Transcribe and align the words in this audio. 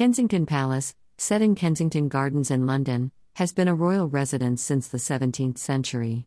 Kensington 0.00 0.46
Palace, 0.46 0.94
set 1.18 1.42
in 1.42 1.54
Kensington 1.54 2.08
Gardens 2.08 2.50
in 2.50 2.64
London, 2.64 3.12
has 3.34 3.52
been 3.52 3.68
a 3.68 3.74
royal 3.74 4.08
residence 4.08 4.62
since 4.62 4.88
the 4.88 4.96
17th 4.96 5.58
century. 5.58 6.26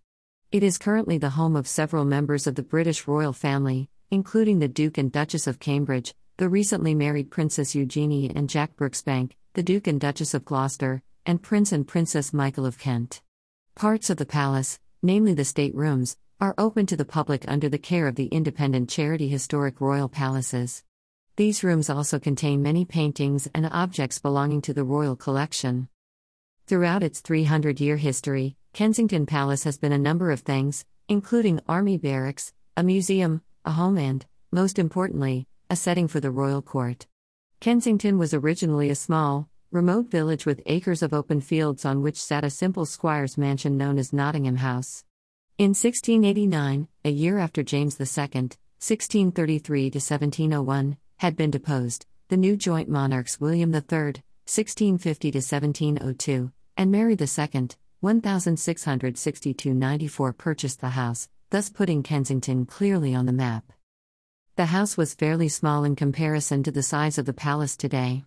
It 0.51 0.61
is 0.61 0.77
currently 0.77 1.17
the 1.17 1.31
home 1.31 1.55
of 1.55 1.67
several 1.67 2.05
members 2.05 2.45
of 2.45 2.53
the 2.53 2.61
British 2.61 3.07
royal 3.07 3.33
family, 3.33 3.89
including 4.11 4.59
the 4.59 4.67
Duke 4.67 4.99
and 4.99 5.11
Duchess 5.11 5.47
of 5.47 5.57
Cambridge, 5.57 6.13
the 6.37 6.49
recently 6.49 6.93
married 6.93 7.31
Princess 7.31 7.73
Eugenie 7.73 8.31
and 8.35 8.47
Jack 8.47 8.75
Brooksbank, 8.75 9.31
the 9.55 9.63
Duke 9.63 9.87
and 9.87 9.99
Duchess 9.99 10.35
of 10.35 10.45
Gloucester, 10.45 11.01
and 11.25 11.41
Prince 11.41 11.71
and 11.71 11.87
Princess 11.87 12.31
Michael 12.31 12.67
of 12.67 12.77
Kent. 12.77 13.23
Parts 13.73 14.11
of 14.11 14.17
the 14.17 14.27
palace, 14.27 14.79
namely 15.01 15.33
the 15.33 15.43
state 15.43 15.73
rooms, 15.73 16.15
are 16.39 16.53
open 16.59 16.85
to 16.85 16.95
the 16.95 17.05
public 17.05 17.43
under 17.47 17.69
the 17.69 17.79
care 17.79 18.07
of 18.07 18.17
the 18.17 18.27
independent 18.27 18.91
charity 18.91 19.29
Historic 19.29 19.81
Royal 19.81 20.09
Palaces. 20.09 20.83
These 21.35 21.63
rooms 21.63 21.89
also 21.89 22.19
contain 22.19 22.61
many 22.61 22.85
paintings 22.85 23.47
and 23.55 23.67
objects 23.71 24.19
belonging 24.19 24.61
to 24.63 24.73
the 24.73 24.83
royal 24.83 25.15
collection. 25.15 25.87
Throughout 26.67 27.01
its 27.01 27.21
300 27.21 27.81
year 27.81 27.97
history, 27.97 28.55
Kensington 28.71 29.25
Palace 29.25 29.63
has 29.63 29.79
been 29.79 29.91
a 29.91 29.97
number 29.97 30.29
of 30.29 30.41
things, 30.41 30.85
including 31.09 31.59
army 31.67 31.97
barracks, 31.97 32.53
a 32.77 32.83
museum, 32.83 33.41
a 33.65 33.71
home, 33.71 33.97
and, 33.97 34.27
most 34.51 34.77
importantly, 34.77 35.47
a 35.71 35.75
setting 35.75 36.07
for 36.07 36.19
the 36.19 36.29
royal 36.29 36.61
court. 36.61 37.07
Kensington 37.59 38.19
was 38.19 38.35
originally 38.35 38.91
a 38.91 38.95
small, 38.95 39.49
remote 39.71 40.11
village 40.11 40.45
with 40.45 40.61
acres 40.67 41.01
of 41.01 41.15
open 41.15 41.41
fields 41.41 41.83
on 41.83 42.03
which 42.03 42.21
sat 42.21 42.43
a 42.43 42.49
simple 42.51 42.85
squire's 42.85 43.39
mansion 43.39 43.75
known 43.75 43.97
as 43.97 44.13
Nottingham 44.13 44.57
House. 44.57 45.03
In 45.57 45.69
1689, 45.69 46.87
a 47.03 47.09
year 47.09 47.39
after 47.39 47.63
James 47.63 47.99
II, 47.99 48.05
1633 48.05 49.89
to 49.89 49.97
1701, 49.97 50.97
had 51.23 51.37
been 51.37 51.49
deposed, 51.49 52.05
the 52.27 52.35
new 52.35 52.57
joint 52.57 52.89
monarchs 52.89 53.39
William 53.39 53.73
III, 53.73 54.19
1650 54.43 55.29
1702, 55.29 56.51
and 56.75 56.91
Mary 56.91 57.13
II, 57.13 57.69
1662 58.01 59.73
94 59.73 60.33
purchased 60.33 60.81
the 60.81 60.89
house, 60.89 61.29
thus 61.49 61.69
putting 61.69 62.03
Kensington 62.03 62.65
clearly 62.65 63.15
on 63.15 63.25
the 63.25 63.31
map. 63.31 63.71
The 64.57 64.65
house 64.65 64.97
was 64.97 65.13
fairly 65.13 65.47
small 65.47 65.85
in 65.85 65.95
comparison 65.95 66.61
to 66.63 66.71
the 66.71 66.83
size 66.83 67.17
of 67.17 67.25
the 67.25 67.31
palace 67.31 67.77
today. 67.77 68.25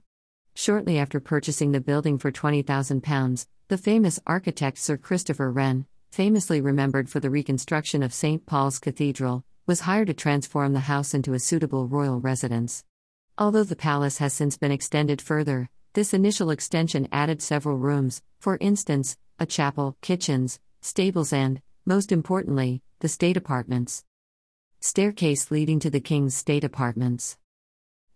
Shortly 0.54 0.98
after 0.98 1.20
purchasing 1.20 1.72
the 1.72 1.82
building 1.82 2.16
for 2.16 2.32
£20,000, 2.32 3.46
the 3.68 3.76
famous 3.76 4.18
architect 4.26 4.78
Sir 4.78 4.96
Christopher 4.96 5.52
Wren, 5.52 5.84
famously 6.10 6.62
remembered 6.62 7.10
for 7.10 7.20
the 7.20 7.28
reconstruction 7.28 8.02
of 8.02 8.14
St. 8.14 8.46
Paul's 8.46 8.78
Cathedral, 8.78 9.44
was 9.66 9.80
hired 9.80 10.06
to 10.06 10.14
transform 10.14 10.72
the 10.72 10.80
house 10.80 11.12
into 11.12 11.34
a 11.34 11.40
suitable 11.40 11.88
royal 11.88 12.20
residence. 12.20 12.84
Although 13.36 13.64
the 13.64 13.74
palace 13.74 14.18
has 14.18 14.32
since 14.32 14.56
been 14.56 14.70
extended 14.70 15.20
further, 15.20 15.68
this 15.94 16.14
initial 16.14 16.50
extension 16.50 17.08
added 17.10 17.42
several 17.42 17.76
rooms, 17.76 18.22
for 18.38 18.58
instance, 18.60 19.16
a 19.38 19.46
chapel, 19.46 19.96
kitchens, 20.00 20.60
stables, 20.80 21.32
and, 21.32 21.60
most 21.84 22.12
importantly, 22.12 22.82
the 23.00 23.08
state 23.08 23.36
apartments. 23.36 24.04
Staircase 24.80 25.50
leading 25.50 25.80
to 25.80 25.90
the 25.90 26.00
king's 26.00 26.36
state 26.36 26.62
apartments. 26.62 27.36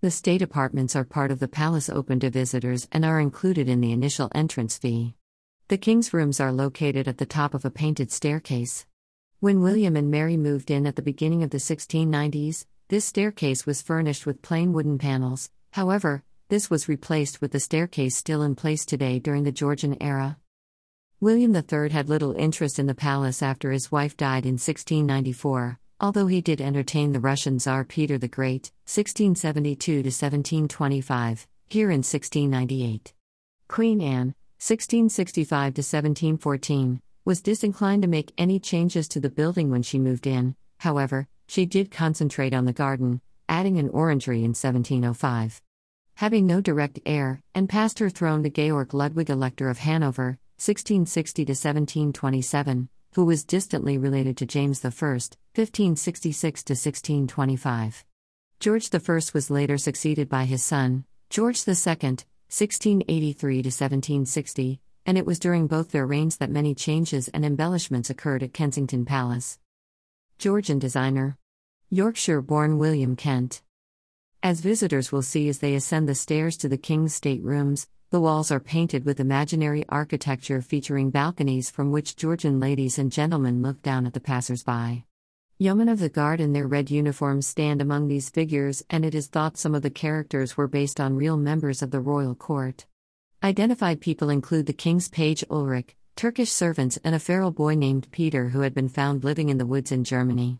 The 0.02 0.10
state 0.10 0.42
apartments 0.42 0.94
are 0.94 1.04
part 1.04 1.30
of 1.30 1.40
the 1.40 1.48
palace 1.48 1.90
open 1.90 2.20
to 2.20 2.30
visitors 2.30 2.88
and 2.92 3.04
are 3.04 3.20
included 3.20 3.68
in 3.68 3.80
the 3.80 3.92
initial 3.92 4.30
entrance 4.34 4.78
fee. 4.78 5.14
The 5.68 5.78
king's 5.78 6.12
rooms 6.12 6.40
are 6.40 6.52
located 6.52 7.08
at 7.08 7.18
the 7.18 7.26
top 7.26 7.54
of 7.54 7.64
a 7.64 7.70
painted 7.70 8.10
staircase. 8.10 8.86
When 9.40 9.62
William 9.62 9.96
and 9.96 10.10
Mary 10.10 10.36
moved 10.36 10.70
in 10.70 10.86
at 10.86 10.96
the 10.96 11.02
beginning 11.02 11.42
of 11.42 11.48
the 11.48 11.56
1690s, 11.56 12.66
this 12.88 13.06
staircase 13.06 13.64
was 13.64 13.80
furnished 13.80 14.26
with 14.26 14.42
plain 14.42 14.74
wooden 14.74 14.98
panels, 14.98 15.48
however, 15.70 16.22
this 16.50 16.68
was 16.68 16.90
replaced 16.90 17.40
with 17.40 17.52
the 17.52 17.58
staircase 17.58 18.14
still 18.14 18.42
in 18.42 18.54
place 18.54 18.84
today 18.84 19.18
during 19.18 19.44
the 19.44 19.50
Georgian 19.50 19.96
era. 19.98 20.36
William 21.20 21.56
III 21.56 21.88
had 21.88 22.10
little 22.10 22.34
interest 22.34 22.78
in 22.78 22.84
the 22.84 22.94
palace 22.94 23.42
after 23.42 23.70
his 23.70 23.90
wife 23.90 24.14
died 24.14 24.44
in 24.44 24.58
1694, 24.58 25.78
although 26.00 26.26
he 26.26 26.42
did 26.42 26.60
entertain 26.60 27.12
the 27.12 27.18
Russian 27.18 27.58
Tsar 27.58 27.84
Peter 27.84 28.18
the 28.18 28.28
Great, 28.28 28.70
1672 28.84 30.02
1725, 30.02 31.48
here 31.66 31.90
in 31.90 32.02
1698. 32.02 33.14
Queen 33.68 34.02
Anne, 34.02 34.34
1665 34.58 35.78
1714, 35.78 37.00
was 37.24 37.42
disinclined 37.42 38.02
to 38.02 38.08
make 38.08 38.32
any 38.38 38.58
changes 38.58 39.08
to 39.08 39.20
the 39.20 39.30
building 39.30 39.70
when 39.70 39.82
she 39.82 39.98
moved 39.98 40.26
in, 40.26 40.56
however, 40.78 41.28
she 41.46 41.66
did 41.66 41.90
concentrate 41.90 42.54
on 42.54 42.64
the 42.64 42.72
garden, 42.72 43.20
adding 43.48 43.78
an 43.78 43.88
orangery 43.90 44.38
in 44.38 44.50
1705. 44.50 45.60
Having 46.14 46.46
no 46.46 46.60
direct 46.60 47.00
heir, 47.06 47.40
and 47.54 47.68
passed 47.68 47.98
her 47.98 48.10
throne 48.10 48.42
to 48.42 48.50
Georg 48.50 48.94
Ludwig 48.94 49.30
Elector 49.30 49.68
of 49.68 49.78
Hanover, 49.78 50.38
1660 50.58 51.42
1727, 51.42 52.88
who 53.14 53.24
was 53.24 53.44
distantly 53.44 53.98
related 53.98 54.36
to 54.36 54.46
James 54.46 54.84
I, 54.84 54.88
1566 54.88 56.60
1625. 56.60 58.04
George 58.60 58.90
I 58.94 58.98
was 59.32 59.50
later 59.50 59.78
succeeded 59.78 60.28
by 60.28 60.44
his 60.44 60.62
son, 60.62 61.04
George 61.30 61.66
II, 61.66 61.74
1683 61.74 63.56
1760, 63.56 64.80
and 65.06 65.18
it 65.18 65.26
was 65.26 65.38
during 65.38 65.66
both 65.66 65.90
their 65.90 66.06
reigns 66.06 66.36
that 66.36 66.50
many 66.50 66.74
changes 66.74 67.28
and 67.28 67.44
embellishments 67.44 68.10
occurred 68.10 68.42
at 68.42 68.52
Kensington 68.52 69.04
Palace. 69.04 69.58
Georgian 70.38 70.78
designer 70.78 71.36
Yorkshire 71.90 72.40
born 72.40 72.78
William 72.78 73.16
Kent. 73.16 73.62
As 74.42 74.60
visitors 74.60 75.10
will 75.10 75.22
see 75.22 75.48
as 75.48 75.58
they 75.58 75.74
ascend 75.74 76.08
the 76.08 76.14
stairs 76.14 76.56
to 76.58 76.68
the 76.68 76.78
King's 76.78 77.14
state 77.14 77.42
rooms, 77.42 77.88
the 78.10 78.20
walls 78.20 78.50
are 78.50 78.58
painted 78.58 79.04
with 79.04 79.20
imaginary 79.20 79.84
architecture 79.88 80.62
featuring 80.62 81.10
balconies 81.10 81.70
from 81.70 81.92
which 81.92 82.16
Georgian 82.16 82.58
ladies 82.58 82.98
and 82.98 83.12
gentlemen 83.12 83.62
look 83.62 83.82
down 83.82 84.06
at 84.06 84.14
the 84.14 84.20
passers 84.20 84.62
by. 84.62 85.04
Yeomen 85.58 85.88
of 85.88 85.98
the 85.98 86.08
Guard 86.08 86.40
in 86.40 86.52
their 86.52 86.66
red 86.66 86.90
uniforms 86.90 87.46
stand 87.46 87.82
among 87.82 88.08
these 88.08 88.30
figures, 88.30 88.82
and 88.88 89.04
it 89.04 89.14
is 89.14 89.26
thought 89.26 89.58
some 89.58 89.74
of 89.74 89.82
the 89.82 89.90
characters 89.90 90.56
were 90.56 90.66
based 90.66 90.98
on 90.98 91.16
real 91.16 91.36
members 91.36 91.82
of 91.82 91.90
the 91.90 92.00
royal 92.00 92.34
court. 92.34 92.86
Identified 93.42 94.02
people 94.02 94.28
include 94.28 94.66
the 94.66 94.74
king's 94.74 95.08
page 95.08 95.42
Ulrich, 95.48 95.96
Turkish 96.14 96.52
servants, 96.52 96.98
and 97.02 97.14
a 97.14 97.18
feral 97.18 97.50
boy 97.50 97.74
named 97.74 98.10
Peter 98.10 98.50
who 98.50 98.60
had 98.60 98.74
been 98.74 98.90
found 98.90 99.24
living 99.24 99.48
in 99.48 99.56
the 99.56 99.64
woods 99.64 99.90
in 99.90 100.04
Germany. 100.04 100.58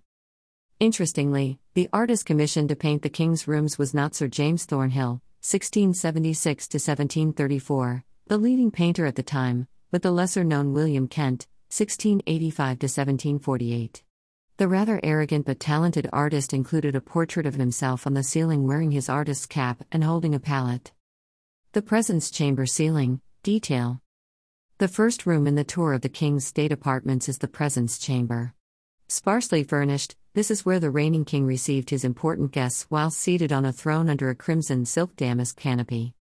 Interestingly, 0.79 1.59
the 1.75 1.91
artist 1.93 2.25
commissioned 2.25 2.71
to 2.71 2.77
paint 2.77 3.03
the 3.03 3.11
king's 3.11 3.47
rooms 3.47 3.77
was 3.77 3.93
not 3.93 4.15
Sir 4.15 4.29
James 4.29 4.65
Thornhill, 4.65 5.21
1676 5.43 6.69
to 6.69 6.77
1734, 6.77 8.03
the 8.29 8.39
leading 8.39 8.71
painter 8.71 9.05
at 9.05 9.17
the 9.17 9.23
time, 9.23 9.69
but 9.91 10.01
the 10.01 10.11
lesser 10.11 10.43
known 10.43 10.73
William 10.73 11.07
Kent, 11.07 11.47
1685 11.69 12.79
to 12.79 12.87
1748. 12.87 14.03
The 14.57 14.69
rather 14.69 15.01
arrogant 15.03 15.45
but 15.45 15.61
talented 15.61 16.09
artist 16.15 16.55
included 16.55 16.97
a 16.97 17.03
portrait 17.03 17.45
of 17.45 17.57
himself 17.57 18.07
on 18.07 18.15
the 18.15 18.23
ceiling 18.23 18.67
wearing 18.67 18.93
his 18.93 19.11
artist's 19.11 19.45
cap 19.45 19.85
and 19.93 20.03
holding 20.03 20.35
a 20.35 20.41
palette. 20.41 20.93
The 21.73 21.83
presence 21.83 22.33
chamber 22.33 22.67
ceiling, 22.67 23.21
detail. 23.45 24.01
The 24.79 24.89
first 24.89 25.25
room 25.25 25.47
in 25.47 25.55
the 25.55 25.63
tour 25.63 25.93
of 25.93 26.01
the 26.01 26.09
king's 26.09 26.45
state 26.45 26.73
apartments 26.73 27.29
is 27.29 27.39
the 27.39 27.47
presence 27.47 27.97
chamber. 27.97 28.55
Sparsely 29.07 29.63
furnished, 29.63 30.17
this 30.35 30.51
is 30.51 30.67
where 30.67 30.81
the 30.81 30.91
reigning 30.91 31.25
king 31.25 31.47
received 31.47 31.91
his 31.91 32.03
important 32.03 32.51
guests 32.51 32.87
while 32.89 33.13
seated 33.13 33.53
on 33.53 33.65
a 33.65 33.73
throne 33.73 34.11
under 34.11 34.31
a 34.31 34.35
crimson 34.35 34.85
silk 34.85 35.15
damask 35.15 35.57
canopy. 35.57 36.17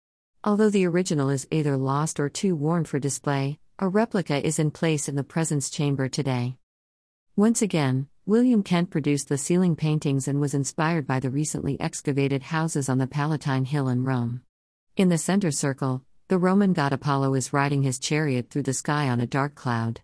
Although 0.43 0.71
the 0.71 0.85
original 0.85 1.31
is 1.31 1.47
either 1.53 1.77
lost 1.77 2.19
or 2.19 2.29
too 2.29 2.57
worn 2.57 2.85
for 2.85 2.99
display, 2.99 3.61
a 3.79 3.87
replica 3.87 4.45
is 4.45 4.59
in 4.59 4.73
place 4.73 5.09
in 5.09 5.15
the 5.15 5.23
presence 5.23 5.71
chamber 5.71 6.09
today. 6.09 6.57
Once 7.37 7.63
again, 7.63 8.09
William 8.25 8.65
Kent 8.65 8.91
produced 8.91 9.29
the 9.29 9.39
ceiling 9.39 9.77
paintings 9.77 10.27
and 10.27 10.41
was 10.41 10.55
inspired 10.55 11.07
by 11.07 11.21
the 11.21 11.31
recently 11.31 11.81
excavated 11.81 12.43
houses 12.43 12.89
on 12.89 12.99
the 12.99 13.07
Palatine 13.07 13.65
Hill 13.65 13.87
in 13.87 14.03
Rome. 14.03 14.43
In 14.97 15.11
the 15.11 15.19
center 15.19 15.51
circle, 15.51 16.03
the 16.29 16.39
Roman 16.39 16.73
god 16.73 16.95
Apollo 16.95 17.35
is 17.35 17.53
riding 17.53 17.83
his 17.83 17.99
chariot 17.99 18.49
through 18.49 18.63
the 18.63 18.73
sky 18.73 19.11
on 19.11 19.21
a 19.21 19.27
dark 19.27 19.55
cloud. 19.55 20.01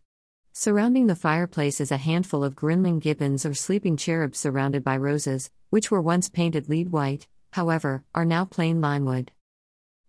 Surrounding 0.52 1.06
the 1.06 1.16
fireplace 1.16 1.80
is 1.80 1.90
a 1.90 1.96
handful 1.96 2.44
of 2.44 2.54
Grinling 2.54 3.00
gibbons 3.00 3.46
or 3.46 3.54
sleeping 3.54 3.96
cherubs 3.96 4.38
surrounded 4.38 4.84
by 4.84 4.98
roses, 4.98 5.50
which 5.70 5.90
were 5.90 6.02
once 6.02 6.28
painted 6.28 6.68
lead 6.68 6.92
white, 6.92 7.26
however, 7.54 8.04
are 8.14 8.26
now 8.26 8.44
plain 8.44 8.82
limewood. 8.82 9.32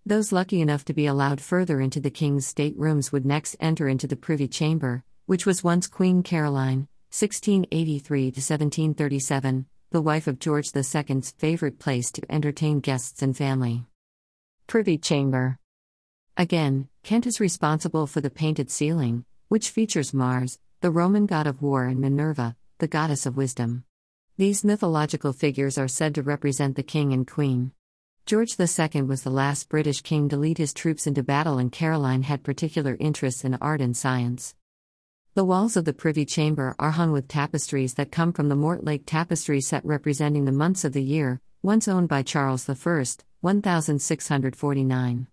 Those 0.05 0.33
lucky 0.33 0.59
enough 0.59 0.83
to 0.83 0.93
be 0.93 1.05
allowed 1.05 1.39
further 1.39 1.79
into 1.79 2.01
the 2.01 2.11
king's 2.11 2.45
state 2.45 2.77
rooms 2.77 3.09
would 3.09 3.25
next 3.25 3.55
enter 3.61 3.87
into 3.87 4.05
the 4.05 4.17
privy 4.17 4.49
chamber, 4.49 5.05
which 5.27 5.45
was 5.45 5.63
once 5.63 5.87
Queen 5.87 6.23
Caroline, 6.23 6.89
1683 7.11 8.19
to 8.19 8.41
1737, 8.41 9.65
the 9.91 10.01
wife 10.01 10.27
of 10.27 10.39
George 10.39 10.71
II's 10.75 11.31
favorite 11.37 11.79
place 11.79 12.11
to 12.11 12.21
entertain 12.29 12.81
guests 12.81 13.21
and 13.21 13.37
family. 13.37 13.85
Privy 14.67 14.97
Chamber. 14.97 15.59
Again, 16.35 16.87
Kent 17.03 17.27
is 17.27 17.39
responsible 17.39 18.07
for 18.07 18.21
the 18.21 18.29
painted 18.29 18.71
ceiling, 18.71 19.25
which 19.47 19.69
features 19.69 20.13
Mars, 20.13 20.57
the 20.81 20.89
Roman 20.89 21.25
god 21.25 21.45
of 21.45 21.61
war, 21.61 21.85
and 21.85 21.99
Minerva, 21.99 22.55
the 22.79 22.87
goddess 22.87 23.25
of 23.25 23.37
wisdom. 23.37 23.83
These 24.37 24.63
mythological 24.63 25.31
figures 25.31 25.77
are 25.77 25.87
said 25.87 26.15
to 26.15 26.23
represent 26.23 26.75
the 26.75 26.83
king 26.83 27.13
and 27.13 27.27
queen. 27.27 27.71
George 28.25 28.59
II 28.59 29.03
was 29.03 29.23
the 29.23 29.29
last 29.29 29.69
British 29.69 30.01
king 30.01 30.29
to 30.29 30.37
lead 30.37 30.57
his 30.57 30.73
troops 30.73 31.05
into 31.05 31.21
battle, 31.21 31.57
and 31.57 31.71
Caroline 31.71 32.23
had 32.23 32.43
particular 32.43 32.97
interests 32.99 33.43
in 33.43 33.53
art 33.55 33.81
and 33.81 33.95
science. 33.95 34.55
The 35.35 35.45
walls 35.45 35.75
of 35.75 35.85
the 35.85 35.93
Privy 35.93 36.25
Chamber 36.25 36.73
are 36.79 36.91
hung 36.91 37.11
with 37.11 37.27
tapestries 37.27 37.95
that 37.95 38.11
come 38.11 38.33
from 38.33 38.49
the 38.49 38.55
Mortlake 38.55 39.03
tapestry 39.05 39.61
set 39.61 39.85
representing 39.85 40.45
the 40.45 40.51
months 40.51 40.83
of 40.83 40.93
the 40.93 41.03
year, 41.03 41.41
once 41.61 41.87
owned 41.87 42.07
by 42.07 42.23
Charles 42.23 42.67
I, 42.69 43.05
1649. 43.43 45.27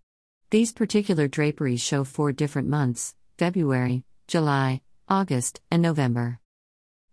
These 0.51 0.73
particular 0.73 1.29
draperies 1.29 1.81
show 1.81 2.03
four 2.03 2.33
different 2.33 2.67
months 2.67 3.15
February, 3.39 4.03
July, 4.27 4.81
August, 5.09 5.61
and 5.71 5.81
November. 5.81 6.41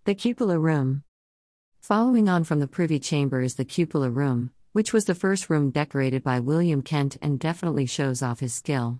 The 0.06 0.16
Cupola 0.16 0.58
Room. 0.58 1.04
Following 1.82 2.28
on 2.28 2.44
from 2.44 2.60
the 2.60 2.68
Privy 2.68 2.98
Chamber 2.98 3.42
is 3.42 3.56
the 3.56 3.64
Cupola 3.64 4.10
Room, 4.10 4.50
which 4.72 4.92
was 4.92 5.06
the 5.06 5.14
first 5.14 5.52
room 5.52 5.70
decorated 5.70 6.24
by 6.24 6.40
William 6.40 6.82
Kent 6.82 7.16
and 7.22 7.40
definitely 7.40 7.86
shows 7.86 8.24
off 8.24 8.40
his 8.40 8.56
skill. 8.56 9.00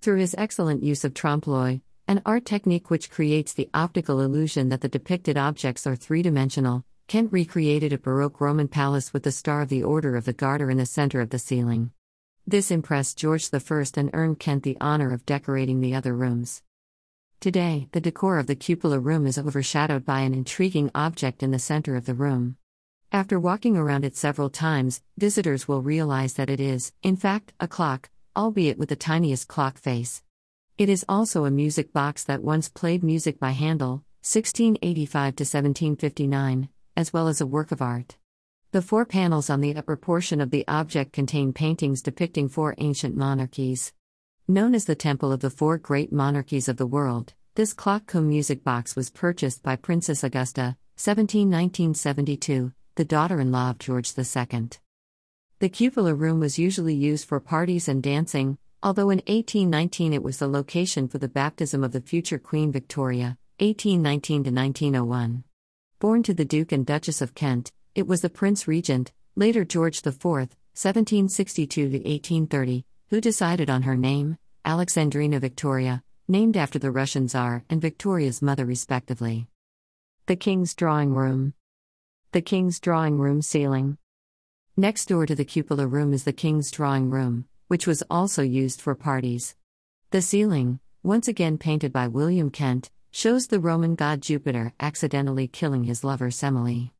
Through 0.00 0.18
his 0.18 0.36
excellent 0.38 0.84
use 0.84 1.02
of 1.02 1.12
trompe 1.12 1.48
l'oeil, 1.48 1.80
an 2.06 2.22
art 2.24 2.44
technique 2.44 2.88
which 2.88 3.10
creates 3.10 3.52
the 3.52 3.68
optical 3.74 4.20
illusion 4.20 4.68
that 4.68 4.80
the 4.80 4.88
depicted 4.88 5.36
objects 5.36 5.88
are 5.88 5.96
three 5.96 6.22
dimensional, 6.22 6.84
Kent 7.06 7.32
recreated 7.32 7.92
a 7.92 7.98
Baroque 7.98 8.40
Roman 8.40 8.68
palace 8.68 9.12
with 9.12 9.22
the 9.22 9.32
Star 9.32 9.60
of 9.60 9.68
the 9.68 9.82
Order 9.82 10.16
of 10.16 10.24
the 10.24 10.32
Garter 10.32 10.70
in 10.70 10.78
the 10.78 10.86
center 10.86 11.20
of 11.20 11.30
the 11.30 11.38
ceiling. 11.38 11.90
This 12.46 12.70
impressed 12.70 13.18
George 13.18 13.48
I 13.52 13.60
and 13.96 14.10
earned 14.14 14.38
Kent 14.38 14.62
the 14.62 14.78
honor 14.80 15.12
of 15.12 15.26
decorating 15.26 15.80
the 15.80 15.94
other 15.94 16.14
rooms. 16.14 16.62
Today, 17.38 17.88
the 17.92 18.00
decor 18.00 18.38
of 18.38 18.46
the 18.46 18.56
cupola 18.56 18.98
room 18.98 19.26
is 19.26 19.36
overshadowed 19.36 20.04
by 20.06 20.20
an 20.20 20.32
intriguing 20.32 20.90
object 20.94 21.42
in 21.42 21.50
the 21.50 21.58
center 21.58 21.96
of 21.96 22.06
the 22.06 22.14
room. 22.14 22.56
After 23.10 23.38
walking 23.38 23.76
around 23.76 24.06
it 24.06 24.16
several 24.16 24.48
times, 24.48 25.02
visitors 25.18 25.68
will 25.68 25.82
realize 25.82 26.34
that 26.34 26.48
it 26.48 26.60
is, 26.60 26.92
in 27.02 27.16
fact, 27.16 27.52
a 27.60 27.68
clock, 27.68 28.08
albeit 28.34 28.78
with 28.78 28.88
the 28.88 28.96
tiniest 28.96 29.48
clock 29.48 29.76
face. 29.76 30.22
It 30.78 30.88
is 30.88 31.04
also 31.08 31.44
a 31.44 31.50
music 31.50 31.92
box 31.92 32.24
that 32.24 32.42
once 32.42 32.70
played 32.70 33.02
music 33.02 33.38
by 33.38 33.50
Handel, 33.50 34.04
1685 34.22 35.36
to 35.36 35.42
1759, 35.42 36.68
as 36.96 37.12
well 37.12 37.28
as 37.28 37.40
a 37.40 37.46
work 37.46 37.72
of 37.72 37.82
art. 37.82 38.16
The 38.72 38.82
four 38.82 39.04
panels 39.04 39.50
on 39.50 39.60
the 39.60 39.76
upper 39.76 39.96
portion 39.96 40.40
of 40.40 40.50
the 40.50 40.64
object 40.66 41.12
contain 41.12 41.52
paintings 41.52 42.00
depicting 42.02 42.48
four 42.48 42.74
ancient 42.78 43.16
monarchies. 43.16 43.92
Known 44.48 44.74
as 44.74 44.86
the 44.86 44.94
Temple 44.94 45.30
of 45.30 45.40
the 45.40 45.50
Four 45.50 45.78
Great 45.78 46.12
Monarchies 46.12 46.68
of 46.68 46.76
the 46.76 46.86
World, 46.86 47.34
this 47.54 47.74
cum 47.74 48.28
music 48.28 48.64
box 48.64 48.96
was 48.96 49.10
purchased 49.10 49.62
by 49.62 49.76
Princess 49.76 50.24
Augusta, 50.24 50.76
1719 50.96 52.72
the 52.94 53.04
daughter 53.04 53.40
in 53.40 53.52
law 53.52 53.70
of 53.70 53.78
George 53.78 54.12
II. 54.16 54.70
The 55.58 55.68
cupola 55.68 56.14
room 56.14 56.40
was 56.40 56.58
usually 56.58 56.94
used 56.94 57.28
for 57.28 57.40
parties 57.40 57.88
and 57.88 58.02
dancing, 58.02 58.58
although 58.82 59.10
in 59.10 59.18
1819 59.18 60.12
it 60.12 60.22
was 60.22 60.38
the 60.38 60.48
location 60.48 61.08
for 61.08 61.18
the 61.18 61.28
baptism 61.28 61.84
of 61.84 61.92
the 61.92 62.00
future 62.00 62.38
Queen 62.38 62.72
Victoria, 62.72 63.38
1819 63.58 64.54
1901. 64.54 65.44
Born 66.02 66.24
to 66.24 66.34
the 66.34 66.44
Duke 66.44 66.72
and 66.72 66.84
Duchess 66.84 67.22
of 67.22 67.36
Kent, 67.36 67.70
it 67.94 68.08
was 68.08 68.22
the 68.22 68.28
Prince 68.28 68.66
Regent, 68.66 69.12
later 69.36 69.64
George 69.64 70.04
IV, 70.04 70.24
1762 70.24 71.82
1830, 71.82 72.84
who 73.10 73.20
decided 73.20 73.70
on 73.70 73.82
her 73.82 73.96
name, 73.96 74.36
Alexandrina 74.64 75.38
Victoria, 75.38 76.02
named 76.26 76.56
after 76.56 76.80
the 76.80 76.90
Russian 76.90 77.28
Tsar 77.28 77.64
and 77.70 77.80
Victoria's 77.80 78.42
mother, 78.42 78.66
respectively. 78.66 79.46
The 80.26 80.34
King's 80.34 80.74
Drawing 80.74 81.14
Room. 81.14 81.54
The 82.32 82.42
King's 82.42 82.80
Drawing 82.80 83.18
Room 83.18 83.40
Ceiling. 83.40 83.96
Next 84.76 85.06
door 85.06 85.24
to 85.24 85.36
the 85.36 85.44
cupola 85.44 85.86
room 85.86 86.12
is 86.12 86.24
the 86.24 86.32
King's 86.32 86.72
Drawing 86.72 87.10
Room, 87.10 87.46
which 87.68 87.86
was 87.86 88.02
also 88.10 88.42
used 88.42 88.80
for 88.80 88.96
parties. 88.96 89.54
The 90.10 90.20
ceiling, 90.20 90.80
once 91.04 91.28
again 91.28 91.58
painted 91.58 91.92
by 91.92 92.08
William 92.08 92.50
Kent, 92.50 92.90
shows 93.14 93.48
the 93.48 93.60
Roman 93.60 93.94
god 93.94 94.22
Jupiter 94.22 94.72
accidentally 94.80 95.46
killing 95.46 95.84
his 95.84 96.02
lover 96.02 96.30
Semele. 96.30 96.90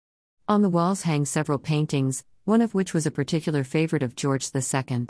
On 0.47 0.61
the 0.61 0.69
walls 0.69 1.03
hang 1.03 1.25
several 1.25 1.59
paintings, 1.59 2.23
one 2.44 2.61
of 2.61 2.75
which 2.75 2.93
was 2.93 3.06
a 3.06 3.11
particular 3.11 3.64
favorite 3.64 4.03
of 4.03 4.14
George 4.14 4.50
II. 4.55 5.06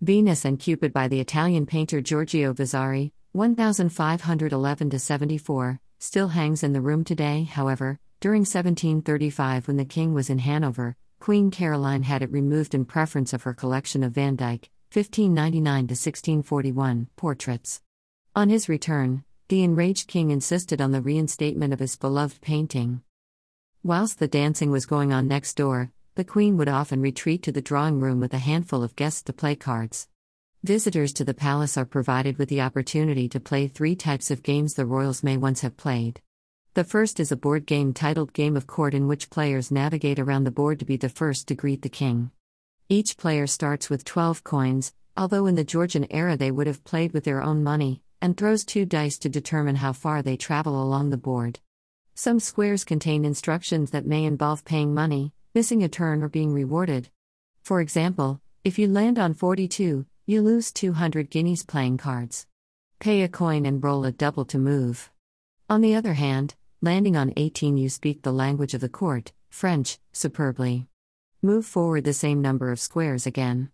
Venus 0.00 0.44
and 0.44 0.58
Cupid 0.58 0.92
by 0.92 1.06
the 1.06 1.20
Italian 1.20 1.64
painter 1.64 2.00
Giorgio 2.00 2.52
Vasari, 2.52 3.12
1511 3.30 4.98
74, 4.98 5.80
still 6.00 6.28
hangs 6.28 6.64
in 6.64 6.72
the 6.72 6.80
room 6.80 7.04
today. 7.04 7.44
However, 7.44 8.00
during 8.18 8.40
1735, 8.40 9.68
when 9.68 9.76
the 9.76 9.84
king 9.84 10.12
was 10.12 10.28
in 10.28 10.40
Hanover, 10.40 10.96
Queen 11.20 11.52
Caroline 11.52 12.02
had 12.02 12.20
it 12.20 12.32
removed 12.32 12.74
in 12.74 12.84
preference 12.84 13.32
of 13.32 13.44
her 13.44 13.54
collection 13.54 14.02
of 14.02 14.12
Van 14.14 14.34
Dyck, 14.34 14.70
1599 14.92 15.84
1641, 15.84 17.06
portraits. 17.14 17.80
On 18.34 18.48
his 18.48 18.68
return, 18.68 19.22
the 19.52 19.62
enraged 19.62 20.08
king 20.08 20.30
insisted 20.30 20.80
on 20.80 20.92
the 20.92 21.02
reinstatement 21.02 21.74
of 21.74 21.78
his 21.78 21.94
beloved 21.94 22.40
painting. 22.40 23.02
Whilst 23.82 24.18
the 24.18 24.26
dancing 24.26 24.70
was 24.70 24.86
going 24.86 25.12
on 25.12 25.28
next 25.28 25.58
door, 25.58 25.92
the 26.14 26.24
queen 26.24 26.56
would 26.56 26.70
often 26.70 27.02
retreat 27.02 27.42
to 27.42 27.52
the 27.52 27.60
drawing 27.60 28.00
room 28.00 28.18
with 28.18 28.32
a 28.32 28.38
handful 28.38 28.82
of 28.82 28.96
guests 28.96 29.22
to 29.24 29.34
play 29.34 29.54
cards. 29.54 30.08
Visitors 30.62 31.12
to 31.12 31.22
the 31.22 31.34
palace 31.34 31.76
are 31.76 31.84
provided 31.84 32.38
with 32.38 32.48
the 32.48 32.62
opportunity 32.62 33.28
to 33.28 33.38
play 33.38 33.68
three 33.68 33.94
types 33.94 34.30
of 34.30 34.42
games 34.42 34.72
the 34.72 34.86
royals 34.86 35.22
may 35.22 35.36
once 35.36 35.60
have 35.60 35.76
played. 35.76 36.22
The 36.72 36.82
first 36.82 37.20
is 37.20 37.30
a 37.30 37.36
board 37.36 37.66
game 37.66 37.92
titled 37.92 38.32
Game 38.32 38.56
of 38.56 38.66
Court, 38.66 38.94
in 38.94 39.06
which 39.06 39.28
players 39.28 39.70
navigate 39.70 40.18
around 40.18 40.44
the 40.44 40.50
board 40.50 40.78
to 40.78 40.86
be 40.86 40.96
the 40.96 41.10
first 41.10 41.46
to 41.48 41.54
greet 41.54 41.82
the 41.82 41.90
king. 41.90 42.30
Each 42.88 43.18
player 43.18 43.46
starts 43.46 43.90
with 43.90 44.06
12 44.06 44.44
coins, 44.44 44.94
although 45.14 45.44
in 45.44 45.56
the 45.56 45.62
Georgian 45.62 46.06
era 46.10 46.38
they 46.38 46.50
would 46.50 46.66
have 46.66 46.84
played 46.84 47.12
with 47.12 47.24
their 47.24 47.42
own 47.42 47.62
money, 47.62 48.02
and 48.22 48.36
throws 48.36 48.64
two 48.64 48.86
dice 48.86 49.18
to 49.18 49.28
determine 49.28 49.76
how 49.76 49.92
far 49.92 50.22
they 50.22 50.36
travel 50.36 50.80
along 50.80 51.10
the 51.10 51.16
board. 51.18 51.58
Some 52.14 52.38
squares 52.38 52.84
contain 52.84 53.24
instructions 53.24 53.90
that 53.90 54.06
may 54.06 54.24
involve 54.24 54.64
paying 54.64 54.94
money, 54.94 55.32
missing 55.54 55.82
a 55.82 55.88
turn, 55.88 56.22
or 56.22 56.28
being 56.28 56.54
rewarded. 56.54 57.10
For 57.62 57.80
example, 57.80 58.40
if 58.62 58.78
you 58.78 58.86
land 58.86 59.18
on 59.18 59.34
42, 59.34 60.06
you 60.24 60.40
lose 60.40 60.70
200 60.70 61.30
guineas 61.30 61.64
playing 61.64 61.98
cards. 61.98 62.46
Pay 63.00 63.22
a 63.22 63.28
coin 63.28 63.66
and 63.66 63.82
roll 63.82 64.04
a 64.04 64.12
double 64.12 64.44
to 64.44 64.58
move. 64.58 65.10
On 65.68 65.80
the 65.80 65.96
other 65.96 66.14
hand, 66.14 66.54
landing 66.80 67.16
on 67.16 67.32
18, 67.36 67.76
you 67.76 67.88
speak 67.88 68.22
the 68.22 68.32
language 68.32 68.72
of 68.72 68.80
the 68.80 68.88
court, 68.88 69.32
French, 69.50 69.98
superbly. 70.12 70.86
Move 71.42 71.66
forward 71.66 72.04
the 72.04 72.12
same 72.12 72.40
number 72.40 72.70
of 72.70 72.78
squares 72.78 73.26
again. 73.26 73.72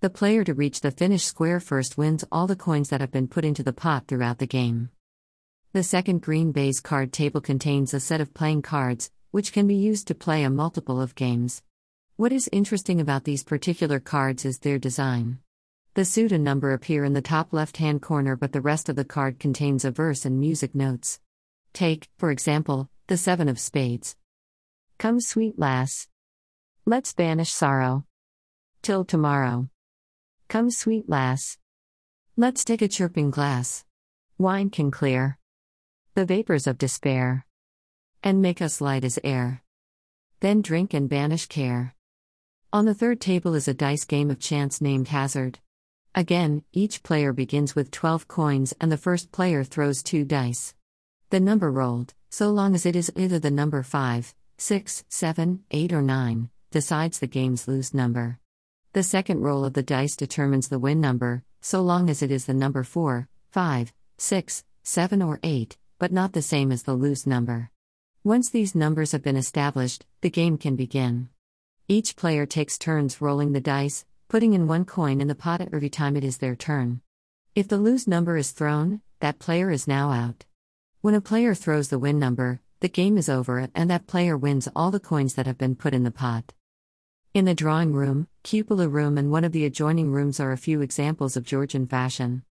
The 0.00 0.10
player 0.10 0.44
to 0.44 0.52
reach 0.52 0.82
the 0.82 0.90
finished 0.90 1.26
square 1.26 1.58
first 1.58 1.96
wins 1.96 2.22
all 2.30 2.46
the 2.46 2.54
coins 2.54 2.90
that 2.90 3.00
have 3.00 3.10
been 3.10 3.28
put 3.28 3.46
into 3.46 3.62
the 3.62 3.72
pot 3.72 4.04
throughout 4.06 4.38
the 4.38 4.46
game. 4.46 4.90
The 5.72 5.82
second 5.82 6.20
green 6.20 6.52
baize 6.52 6.80
card 6.80 7.14
table 7.14 7.40
contains 7.40 7.94
a 7.94 8.00
set 8.00 8.20
of 8.20 8.34
playing 8.34 8.60
cards, 8.60 9.10
which 9.30 9.54
can 9.54 9.66
be 9.66 9.74
used 9.74 10.06
to 10.08 10.14
play 10.14 10.42
a 10.42 10.50
multiple 10.50 11.00
of 11.00 11.14
games. 11.14 11.62
What 12.16 12.30
is 12.30 12.48
interesting 12.52 13.00
about 13.00 13.24
these 13.24 13.42
particular 13.42 13.98
cards 13.98 14.44
is 14.44 14.58
their 14.58 14.78
design. 14.78 15.38
The 15.94 16.04
suit 16.04 16.30
and 16.30 16.44
number 16.44 16.74
appear 16.74 17.02
in 17.02 17.14
the 17.14 17.22
top 17.22 17.54
left 17.54 17.78
hand 17.78 18.02
corner, 18.02 18.36
but 18.36 18.52
the 18.52 18.60
rest 18.60 18.90
of 18.90 18.96
the 18.96 19.04
card 19.04 19.38
contains 19.38 19.82
a 19.82 19.90
verse 19.90 20.26
and 20.26 20.38
music 20.38 20.74
notes. 20.74 21.20
Take, 21.72 22.10
for 22.18 22.30
example, 22.30 22.90
the 23.06 23.16
Seven 23.16 23.48
of 23.48 23.58
Spades. 23.58 24.14
Come, 24.98 25.20
sweet 25.20 25.58
lass. 25.58 26.06
Let's 26.84 27.14
banish 27.14 27.50
sorrow. 27.50 28.04
Till 28.82 29.04
tomorrow. 29.06 29.70
Come, 30.48 30.70
sweet 30.70 31.08
lass. 31.08 31.58
Let's 32.36 32.64
take 32.64 32.80
a 32.80 32.88
chirping 32.88 33.30
glass. 33.30 33.84
Wine 34.38 34.70
can 34.70 34.92
clear 34.92 35.38
the 36.14 36.24
vapors 36.24 36.66
of 36.66 36.78
despair 36.78 37.44
and 38.22 38.40
make 38.40 38.62
us 38.62 38.80
light 38.80 39.04
as 39.04 39.18
air. 39.24 39.62
Then 40.40 40.62
drink 40.62 40.94
and 40.94 41.08
banish 41.08 41.46
care. 41.46 41.94
On 42.72 42.84
the 42.84 42.94
third 42.94 43.20
table 43.20 43.54
is 43.54 43.66
a 43.66 43.74
dice 43.74 44.04
game 44.04 44.30
of 44.30 44.38
chance 44.38 44.80
named 44.80 45.08
Hazard. 45.08 45.58
Again, 46.14 46.62
each 46.72 47.02
player 47.02 47.32
begins 47.32 47.74
with 47.74 47.90
12 47.90 48.28
coins 48.28 48.72
and 48.80 48.92
the 48.92 48.96
first 48.96 49.32
player 49.32 49.64
throws 49.64 50.02
two 50.02 50.24
dice. 50.24 50.74
The 51.30 51.40
number 51.40 51.72
rolled, 51.72 52.14
so 52.30 52.50
long 52.50 52.74
as 52.74 52.86
it 52.86 52.94
is 52.94 53.12
either 53.16 53.40
the 53.40 53.50
number 53.50 53.82
5, 53.82 54.32
6, 54.58 55.04
7, 55.08 55.64
8, 55.72 55.92
or 55.92 56.02
9, 56.02 56.50
decides 56.70 57.18
the 57.18 57.26
game's 57.26 57.66
lose 57.66 57.92
number. 57.92 58.38
The 58.96 59.02
second 59.02 59.42
roll 59.42 59.62
of 59.62 59.74
the 59.74 59.82
dice 59.82 60.16
determines 60.16 60.68
the 60.68 60.78
win 60.78 61.02
number, 61.02 61.44
so 61.60 61.82
long 61.82 62.08
as 62.08 62.22
it 62.22 62.30
is 62.30 62.46
the 62.46 62.54
number 62.54 62.82
4, 62.82 63.28
5, 63.50 63.92
6, 64.16 64.64
7, 64.84 65.20
or 65.20 65.38
8, 65.42 65.76
but 65.98 66.12
not 66.12 66.32
the 66.32 66.40
same 66.40 66.72
as 66.72 66.84
the 66.84 66.94
lose 66.94 67.26
number. 67.26 67.70
Once 68.24 68.48
these 68.48 68.74
numbers 68.74 69.12
have 69.12 69.22
been 69.22 69.36
established, 69.36 70.06
the 70.22 70.30
game 70.30 70.56
can 70.56 70.76
begin. 70.76 71.28
Each 71.88 72.16
player 72.16 72.46
takes 72.46 72.78
turns 72.78 73.20
rolling 73.20 73.52
the 73.52 73.60
dice, 73.60 74.06
putting 74.28 74.54
in 74.54 74.66
one 74.66 74.86
coin 74.86 75.20
in 75.20 75.28
the 75.28 75.34
pot 75.34 75.60
every 75.60 75.90
time 75.90 76.16
it 76.16 76.24
is 76.24 76.38
their 76.38 76.56
turn. 76.56 77.02
If 77.54 77.68
the 77.68 77.76
lose 77.76 78.08
number 78.08 78.38
is 78.38 78.50
thrown, 78.50 79.02
that 79.20 79.38
player 79.38 79.70
is 79.70 79.86
now 79.86 80.10
out. 80.10 80.46
When 81.02 81.12
a 81.12 81.20
player 81.20 81.54
throws 81.54 81.88
the 81.88 81.98
win 81.98 82.18
number, 82.18 82.62
the 82.80 82.88
game 82.88 83.18
is 83.18 83.28
over 83.28 83.68
and 83.74 83.90
that 83.90 84.06
player 84.06 84.38
wins 84.38 84.70
all 84.74 84.90
the 84.90 84.98
coins 84.98 85.34
that 85.34 85.44
have 85.44 85.58
been 85.58 85.76
put 85.76 85.92
in 85.92 86.04
the 86.04 86.10
pot. 86.10 86.54
In 87.36 87.44
the 87.44 87.54
drawing 87.54 87.92
room, 87.92 88.28
cupola 88.44 88.88
room, 88.88 89.18
and 89.18 89.30
one 89.30 89.44
of 89.44 89.52
the 89.52 89.66
adjoining 89.66 90.10
rooms 90.10 90.40
are 90.40 90.52
a 90.52 90.56
few 90.56 90.80
examples 90.80 91.36
of 91.36 91.44
Georgian 91.44 91.86
fashion. 91.86 92.42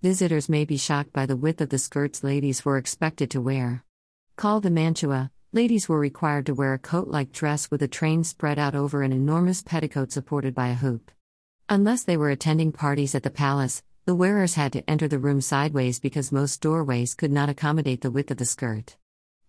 Visitors 0.00 0.48
may 0.48 0.64
be 0.64 0.78
shocked 0.78 1.12
by 1.12 1.26
the 1.26 1.36
width 1.36 1.60
of 1.60 1.68
the 1.68 1.76
skirts 1.76 2.24
ladies 2.24 2.64
were 2.64 2.78
expected 2.78 3.30
to 3.32 3.40
wear. 3.42 3.84
Called 4.36 4.62
the 4.62 4.70
mantua, 4.70 5.30
ladies 5.52 5.90
were 5.90 6.00
required 6.00 6.46
to 6.46 6.54
wear 6.54 6.72
a 6.72 6.78
coat 6.78 7.08
like 7.08 7.32
dress 7.32 7.70
with 7.70 7.82
a 7.82 7.86
train 7.86 8.24
spread 8.24 8.58
out 8.58 8.74
over 8.74 9.02
an 9.02 9.12
enormous 9.12 9.62
petticoat 9.62 10.10
supported 10.10 10.54
by 10.54 10.68
a 10.68 10.74
hoop. 10.74 11.10
Unless 11.68 12.04
they 12.04 12.16
were 12.16 12.30
attending 12.30 12.72
parties 12.72 13.14
at 13.14 13.24
the 13.24 13.30
palace, 13.30 13.82
the 14.06 14.14
wearers 14.14 14.54
had 14.54 14.72
to 14.72 14.88
enter 14.88 15.06
the 15.06 15.18
room 15.18 15.42
sideways 15.42 16.00
because 16.00 16.32
most 16.32 16.62
doorways 16.62 17.14
could 17.14 17.30
not 17.30 17.50
accommodate 17.50 18.00
the 18.00 18.10
width 18.10 18.30
of 18.30 18.38
the 18.38 18.46
skirt. 18.46 18.96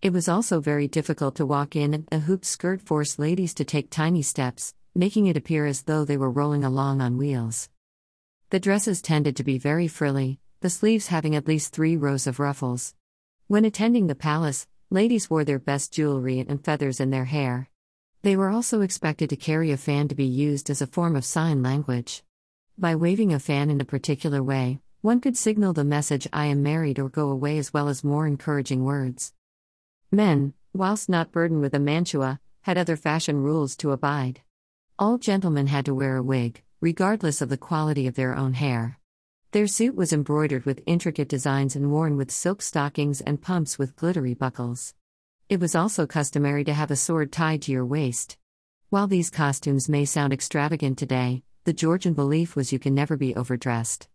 It 0.02 0.12
was 0.12 0.28
also 0.28 0.60
very 0.60 0.86
difficult 0.86 1.36
to 1.36 1.46
walk 1.46 1.76
in, 1.76 1.94
and 1.94 2.08
a 2.12 2.18
hooped 2.18 2.44
skirt 2.44 2.82
forced 2.82 3.18
ladies 3.18 3.54
to 3.54 3.64
take 3.64 3.88
tiny 3.88 4.20
steps, 4.20 4.74
making 4.94 5.26
it 5.26 5.36
appear 5.36 5.66
as 5.66 5.82
though 5.82 6.04
they 6.04 6.16
were 6.16 6.30
rolling 6.30 6.64
along 6.64 7.00
on 7.00 7.16
wheels. 7.16 7.68
The 8.50 8.60
dresses 8.60 9.00
tended 9.00 9.36
to 9.36 9.44
be 9.44 9.58
very 9.58 9.88
frilly, 9.88 10.38
the 10.60 10.68
sleeves 10.70 11.06
having 11.06 11.34
at 11.34 11.48
least 11.48 11.72
three 11.72 11.96
rows 11.96 12.26
of 12.26 12.38
ruffles. 12.38 12.94
When 13.46 13.64
attending 13.64 14.06
the 14.06 14.14
palace, 14.14 14.66
ladies 14.90 15.30
wore 15.30 15.44
their 15.44 15.58
best 15.58 15.92
jewelry 15.92 16.38
and 16.38 16.62
feathers 16.62 17.00
in 17.00 17.10
their 17.10 17.24
hair. 17.24 17.70
They 18.22 18.36
were 18.36 18.50
also 18.50 18.82
expected 18.82 19.30
to 19.30 19.36
carry 19.36 19.70
a 19.70 19.76
fan 19.76 20.08
to 20.08 20.14
be 20.14 20.24
used 20.24 20.68
as 20.68 20.82
a 20.82 20.86
form 20.86 21.16
of 21.16 21.24
sign 21.24 21.62
language. 21.62 22.22
By 22.78 22.94
waving 22.94 23.32
a 23.32 23.40
fan 23.40 23.70
in 23.70 23.80
a 23.80 23.86
particular 23.86 24.42
way, 24.42 24.80
one 25.00 25.20
could 25.20 25.36
signal 25.36 25.72
the 25.72 25.84
message 25.84 26.28
I 26.32 26.46
am 26.46 26.62
married 26.62 26.98
or 26.98 27.08
go 27.08 27.30
away 27.30 27.58
as 27.58 27.72
well 27.72 27.88
as 27.88 28.04
more 28.04 28.26
encouraging 28.26 28.84
words. 28.84 29.32
Men, 30.10 30.54
whilst 30.72 31.08
not 31.08 31.32
burdened 31.32 31.62
with 31.62 31.74
a 31.74 31.80
mantua, 31.80 32.38
had 32.60 32.78
other 32.78 32.96
fashion 32.96 33.42
rules 33.42 33.74
to 33.78 33.90
abide. 33.90 34.42
All 35.02 35.18
gentlemen 35.18 35.66
had 35.66 35.86
to 35.86 35.96
wear 35.96 36.16
a 36.16 36.22
wig, 36.22 36.62
regardless 36.80 37.42
of 37.42 37.48
the 37.48 37.56
quality 37.56 38.06
of 38.06 38.14
their 38.14 38.36
own 38.36 38.54
hair. 38.54 39.00
Their 39.50 39.66
suit 39.66 39.96
was 39.96 40.12
embroidered 40.12 40.64
with 40.64 40.84
intricate 40.86 41.28
designs 41.28 41.74
and 41.74 41.90
worn 41.90 42.16
with 42.16 42.30
silk 42.30 42.62
stockings 42.62 43.20
and 43.20 43.42
pumps 43.42 43.80
with 43.80 43.96
glittery 43.96 44.34
buckles. 44.34 44.94
It 45.48 45.58
was 45.58 45.74
also 45.74 46.06
customary 46.06 46.62
to 46.62 46.72
have 46.72 46.92
a 46.92 46.94
sword 46.94 47.32
tied 47.32 47.62
to 47.62 47.72
your 47.72 47.84
waist. 47.84 48.36
While 48.90 49.08
these 49.08 49.28
costumes 49.28 49.88
may 49.88 50.04
sound 50.04 50.32
extravagant 50.32 50.98
today, 50.98 51.42
the 51.64 51.72
Georgian 51.72 52.14
belief 52.14 52.54
was 52.54 52.72
you 52.72 52.78
can 52.78 52.94
never 52.94 53.16
be 53.16 53.34
overdressed. 53.34 54.06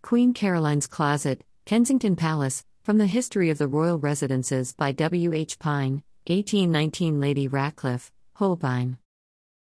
Queen 0.00 0.32
Caroline's 0.32 0.86
Closet, 0.86 1.44
Kensington 1.66 2.16
Palace, 2.16 2.64
from 2.82 2.96
the 2.96 3.06
History 3.06 3.50
of 3.50 3.58
the 3.58 3.68
Royal 3.68 3.98
Residences 3.98 4.72
by 4.72 4.92
W. 4.92 5.34
H. 5.34 5.58
Pyne, 5.58 6.02
1819 6.26 7.20
Lady 7.20 7.46
Ratcliffe, 7.48 8.10
Holbein. 8.36 8.96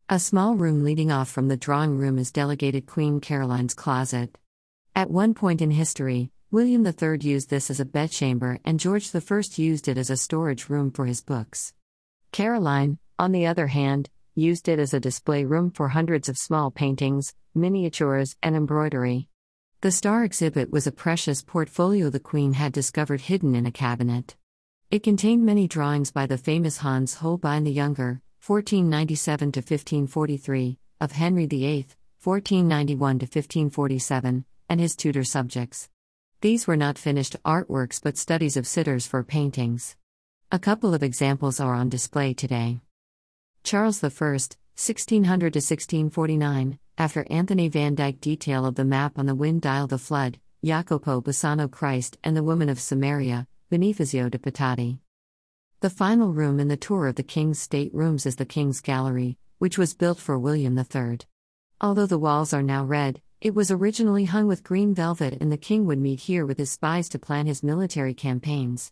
A 0.09 0.19
small 0.19 0.55
room 0.55 0.85
leading 0.85 1.11
off 1.11 1.29
from 1.29 1.49
the 1.49 1.57
drawing 1.57 1.97
room 1.97 2.17
is 2.17 2.31
delegated 2.31 2.85
Queen 2.85 3.19
Caroline's 3.19 3.73
closet. 3.73 4.37
At 4.95 5.11
one 5.11 5.33
point 5.33 5.61
in 5.61 5.69
history, 5.69 6.31
William 6.49 6.87
III 6.87 7.17
used 7.19 7.49
this 7.49 7.69
as 7.69 7.81
a 7.81 7.85
bedchamber 7.85 8.57
and 8.63 8.79
George 8.79 9.13
I 9.13 9.21
used 9.57 9.89
it 9.89 9.97
as 9.97 10.09
a 10.09 10.15
storage 10.15 10.69
room 10.69 10.91
for 10.91 11.07
his 11.07 11.19
books. 11.19 11.73
Caroline, 12.31 12.99
on 13.19 13.33
the 13.33 13.47
other 13.47 13.67
hand, 13.67 14.09
used 14.33 14.69
it 14.69 14.79
as 14.79 14.93
a 14.93 15.01
display 15.01 15.43
room 15.43 15.71
for 15.71 15.89
hundreds 15.89 16.29
of 16.29 16.37
small 16.37 16.71
paintings, 16.71 17.35
miniatures, 17.53 18.37
and 18.41 18.55
embroidery. 18.55 19.27
The 19.81 19.91
star 19.91 20.23
exhibit 20.23 20.71
was 20.71 20.87
a 20.87 20.93
precious 20.93 21.41
portfolio 21.41 22.09
the 22.09 22.21
Queen 22.21 22.53
had 22.53 22.71
discovered 22.71 23.19
hidden 23.19 23.55
in 23.55 23.65
a 23.65 23.73
cabinet. 23.73 24.37
It 24.89 25.03
contained 25.03 25.45
many 25.45 25.67
drawings 25.67 26.11
by 26.11 26.27
the 26.27 26.37
famous 26.37 26.77
Hans 26.77 27.15
Holbein 27.15 27.65
the 27.65 27.73
Younger, 27.73 28.21
1497 28.47 29.51
to 29.51 29.59
1543, 29.59 30.79
of 31.01 31.11
Henry 31.11 31.45
VIII, 31.47 31.85
1491 32.23 33.19
to 33.19 33.25
1547, 33.25 34.45
and 34.69 34.79
his 34.79 34.95
Tudor 34.95 35.25
subjects. 35.25 35.89
These 36.39 36.65
were 36.65 36.77
not 36.77 36.97
finished 36.97 37.35
artworks 37.43 38.01
but 38.01 38.17
studies 38.17 38.55
of 38.55 38.65
sitters 38.65 39.05
for 39.05 39.21
paintings. 39.21 39.97
A 40.49 40.59
couple 40.59 40.93
of 40.93 41.03
examples 41.03 41.59
are 41.59 41.73
on 41.73 41.89
display 41.89 42.33
today. 42.33 42.79
Charles 43.65 44.01
I, 44.01 44.07
1600 44.07 45.51
to 45.51 45.57
1649, 45.57 46.79
after 46.97 47.27
Anthony 47.29 47.67
van 47.67 47.95
Dyck 47.95 48.21
detail 48.21 48.65
of 48.65 48.75
the 48.75 48.85
map 48.85 49.19
on 49.19 49.25
the 49.25 49.35
wind 49.35 49.61
dial 49.61 49.87
The 49.87 49.97
Flood, 49.97 50.39
Jacopo 50.63 51.19
Bassano 51.19 51.69
Christ 51.69 52.17
and 52.23 52.33
the 52.33 52.43
Woman 52.43 52.69
of 52.69 52.79
Samaria, 52.79 53.45
Bonifacio 53.69 54.31
de 54.31 54.37
Pitati. 54.37 54.99
The 55.79 55.91
final 55.91 56.33
room 56.33 56.59
in 56.59 56.69
the 56.69 56.75
tour 56.75 57.05
of 57.05 57.17
the 57.17 57.21
King's 57.23 57.59
State 57.59 57.93
Rooms 57.93 58.25
is 58.25 58.37
the 58.37 58.47
King's 58.47 58.81
Gallery, 58.81 59.37
which 59.59 59.77
was 59.77 59.93
built 59.93 60.17
for 60.17 60.39
William 60.39 60.75
III. 60.75 61.19
Although 61.79 62.07
the 62.07 62.17
walls 62.17 62.51
are 62.51 62.63
now 62.63 62.83
red, 62.83 63.21
it 63.41 63.53
was 63.53 63.69
originally 63.69 64.25
hung 64.25 64.47
with 64.47 64.63
green 64.63 64.95
velvet, 64.95 65.37
and 65.39 65.51
the 65.51 65.55
king 65.55 65.85
would 65.85 65.99
meet 65.99 66.21
here 66.21 66.47
with 66.47 66.57
his 66.57 66.71
spies 66.71 67.07
to 67.09 67.19
plan 67.19 67.45
his 67.45 67.61
military 67.61 68.15
campaigns. 68.15 68.91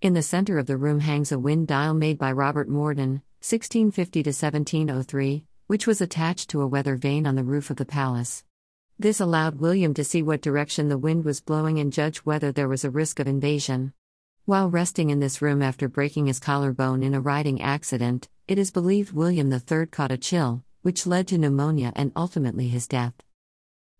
In 0.00 0.14
the 0.14 0.22
center 0.22 0.56
of 0.56 0.64
the 0.64 0.78
room 0.78 1.00
hangs 1.00 1.32
a 1.32 1.38
wind 1.38 1.66
dial 1.66 1.92
made 1.92 2.16
by 2.16 2.32
Robert 2.32 2.66
Morden, 2.66 3.20
1650 3.40 4.20
1703, 4.20 5.44
which 5.66 5.86
was 5.86 6.00
attached 6.00 6.48
to 6.48 6.62
a 6.62 6.66
weather 6.66 6.96
vane 6.96 7.26
on 7.26 7.34
the 7.34 7.44
roof 7.44 7.68
of 7.68 7.76
the 7.76 7.84
palace. 7.84 8.42
This 8.98 9.20
allowed 9.20 9.60
William 9.60 9.92
to 9.92 10.02
see 10.02 10.22
what 10.22 10.40
direction 10.40 10.88
the 10.88 10.96
wind 10.96 11.26
was 11.26 11.42
blowing 11.42 11.78
and 11.78 11.92
judge 11.92 12.20
whether 12.20 12.52
there 12.52 12.68
was 12.68 12.86
a 12.86 12.90
risk 12.90 13.20
of 13.20 13.28
invasion. 13.28 13.92
While 14.44 14.70
resting 14.70 15.10
in 15.10 15.20
this 15.20 15.40
room 15.40 15.62
after 15.62 15.88
breaking 15.88 16.26
his 16.26 16.40
collarbone 16.40 17.04
in 17.04 17.14
a 17.14 17.20
riding 17.20 17.62
accident, 17.62 18.28
it 18.48 18.58
is 18.58 18.72
believed 18.72 19.12
William 19.12 19.52
III 19.52 19.86
caught 19.86 20.10
a 20.10 20.16
chill, 20.16 20.64
which 20.82 21.06
led 21.06 21.28
to 21.28 21.38
pneumonia 21.38 21.92
and 21.94 22.10
ultimately 22.16 22.66
his 22.66 22.88
death. 22.88 23.14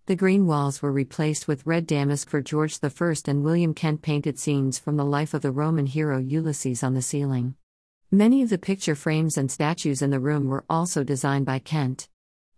The 0.07 0.17
green 0.17 0.49
walls 0.49 0.83
were 0.83 0.91
replaced 0.91 1.47
with 1.47 1.65
red 1.65 1.87
damask 1.87 2.29
for 2.29 2.43
George 2.43 2.81
I, 2.83 3.15
and 3.29 3.45
William 3.45 3.73
Kent 3.73 4.03
painted 4.03 4.37
scenes 4.37 4.81
from 4.81 4.97
the 4.97 5.05
life 5.05 5.33
of 5.33 5.43
the 5.43 5.53
Roman 5.53 5.87
hero 5.87 6.19
Ulysses 6.19 6.83
on 6.83 6.95
the 6.95 7.03
ceiling. 7.03 7.55
Many 8.11 8.43
of 8.43 8.51
the 8.51 8.59
picture 8.59 8.97
frames 8.97 9.39
and 9.39 9.49
statues 9.49 10.03
in 10.03 10.11
the 10.11 10.19
room 10.19 10.49
were 10.49 10.65
also 10.69 11.05
designed 11.05 11.47
by 11.47 11.61
Kent. 11.61 12.09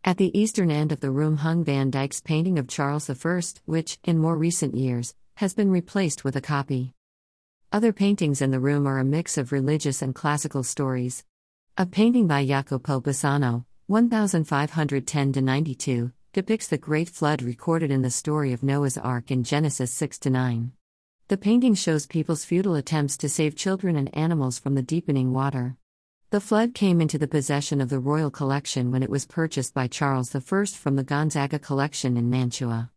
At 0.02 0.16
the 0.16 0.36
eastern 0.36 0.70
end 0.70 0.90
of 0.90 1.00
the 1.00 1.10
room 1.10 1.36
hung 1.36 1.62
Van 1.62 1.90
Dyck's 1.90 2.22
painting 2.22 2.58
of 2.58 2.66
Charles 2.66 3.10
I, 3.10 3.42
which, 3.66 3.98
in 4.04 4.16
more 4.16 4.38
recent 4.38 4.74
years, 4.74 5.14
has 5.34 5.52
been 5.52 5.70
replaced 5.70 6.24
with 6.24 6.34
a 6.34 6.40
copy. 6.40 6.93
Other 7.74 7.92
paintings 7.92 8.40
in 8.40 8.52
the 8.52 8.60
room 8.60 8.86
are 8.86 9.00
a 9.00 9.04
mix 9.04 9.36
of 9.36 9.50
religious 9.50 10.00
and 10.00 10.14
classical 10.14 10.62
stories. 10.62 11.24
A 11.76 11.84
painting 11.84 12.28
by 12.28 12.46
Jacopo 12.46 13.00
Bassano, 13.00 13.64
1510 13.88 15.44
92, 15.44 16.12
depicts 16.32 16.68
the 16.68 16.78
great 16.78 17.08
flood 17.08 17.42
recorded 17.42 17.90
in 17.90 18.02
the 18.02 18.12
story 18.12 18.52
of 18.52 18.62
Noah's 18.62 18.96
Ark 18.96 19.32
in 19.32 19.42
Genesis 19.42 19.90
6 19.90 20.24
9. 20.24 20.70
The 21.26 21.36
painting 21.36 21.74
shows 21.74 22.06
people's 22.06 22.44
futile 22.44 22.76
attempts 22.76 23.16
to 23.16 23.28
save 23.28 23.56
children 23.56 23.96
and 23.96 24.16
animals 24.16 24.56
from 24.56 24.76
the 24.76 24.80
deepening 24.80 25.32
water. 25.32 25.76
The 26.30 26.40
flood 26.40 26.74
came 26.74 27.00
into 27.00 27.18
the 27.18 27.26
possession 27.26 27.80
of 27.80 27.88
the 27.88 27.98
royal 27.98 28.30
collection 28.30 28.92
when 28.92 29.02
it 29.02 29.10
was 29.10 29.26
purchased 29.26 29.74
by 29.74 29.88
Charles 29.88 30.32
I 30.32 30.38
from 30.38 30.94
the 30.94 31.02
Gonzaga 31.02 31.58
collection 31.58 32.16
in 32.16 32.30
Mantua. 32.30 32.92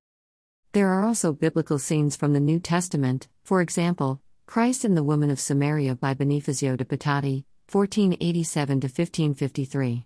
There 0.73 0.89
are 0.89 1.03
also 1.03 1.33
biblical 1.33 1.79
scenes 1.79 2.15
from 2.15 2.33
the 2.33 2.39
New 2.39 2.59
Testament, 2.59 3.27
for 3.43 3.61
example, 3.61 4.21
Christ 4.47 4.85
and 4.85 4.95
the 4.95 5.03
Woman 5.03 5.29
of 5.29 5.41
Samaria 5.41 5.95
by 5.95 6.13
Bonifacio 6.13 6.77
de 6.77 6.85
Pitati, 6.85 7.43
1487 7.69 8.77
1553. 8.77 10.05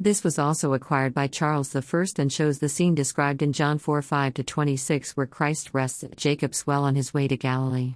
This 0.00 0.24
was 0.24 0.40
also 0.40 0.74
acquired 0.74 1.14
by 1.14 1.28
Charles 1.28 1.74
I 1.74 1.80
and 2.18 2.32
shows 2.32 2.58
the 2.58 2.68
scene 2.68 2.96
described 2.96 3.42
in 3.42 3.52
John 3.52 3.78
4 3.78 4.02
5 4.02 4.34
26, 4.44 5.16
where 5.16 5.28
Christ 5.28 5.70
rests 5.72 6.02
at 6.02 6.16
Jacob's 6.16 6.66
well 6.66 6.82
on 6.82 6.96
his 6.96 7.14
way 7.14 7.28
to 7.28 7.36
Galilee. 7.36 7.94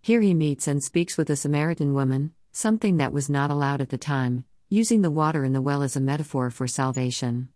Here 0.00 0.20
he 0.20 0.34
meets 0.34 0.68
and 0.68 0.80
speaks 0.80 1.18
with 1.18 1.28
a 1.28 1.36
Samaritan 1.36 1.94
woman, 1.94 2.32
something 2.52 2.98
that 2.98 3.12
was 3.12 3.28
not 3.28 3.50
allowed 3.50 3.80
at 3.80 3.88
the 3.88 3.98
time, 3.98 4.44
using 4.68 5.02
the 5.02 5.10
water 5.10 5.44
in 5.44 5.52
the 5.52 5.60
well 5.60 5.82
as 5.82 5.96
a 5.96 6.00
metaphor 6.00 6.48
for 6.52 6.68
salvation. 6.68 7.48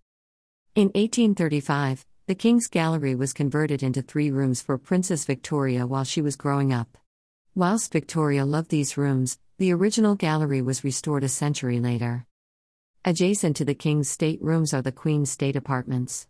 In 0.75 0.89
1835, 0.89 2.05
the 2.27 2.35
King's 2.35 2.67
Gallery 2.67 3.15
was 3.15 3.33
converted 3.33 3.85
into 3.85 4.03
three 4.03 4.33
rooms 4.33 4.61
for 4.61 4.79
Princess 4.79 5.25
Victoria 5.25 5.87
while 5.87 6.05
she 6.05 6.21
was 6.21 6.35
growing 6.35 6.73
up. 6.73 6.99
Whilst 7.59 7.91
Victoria 7.91 8.45
loved 8.45 8.71
these 8.71 8.97
rooms, 8.97 9.37
the 9.59 9.73
original 9.73 10.15
gallery 10.15 10.63
was 10.63 10.85
restored 10.85 11.25
a 11.25 11.29
century 11.29 11.81
later. 11.81 12.25
Adjacent 13.05 13.57
to 13.57 13.65
the 13.65 13.75
King's 13.75 14.09
state 14.09 14.41
rooms 14.41 14.73
are 14.73 14.81
the 14.81 14.93
Queen's 14.93 15.33
state 15.33 15.57
apartments. 15.57 16.29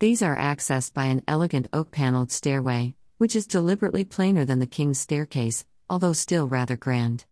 These 0.00 0.20
are 0.20 0.36
accessed 0.36 0.92
by 0.92 1.06
an 1.06 1.22
elegant 1.26 1.68
oak 1.72 1.92
paneled 1.92 2.30
stairway, 2.30 2.94
which 3.16 3.34
is 3.34 3.46
deliberately 3.46 4.04
plainer 4.04 4.44
than 4.44 4.58
the 4.58 4.66
King's 4.66 5.00
staircase, 5.00 5.64
although 5.88 6.12
still 6.12 6.46
rather 6.46 6.76
grand. 6.76 7.24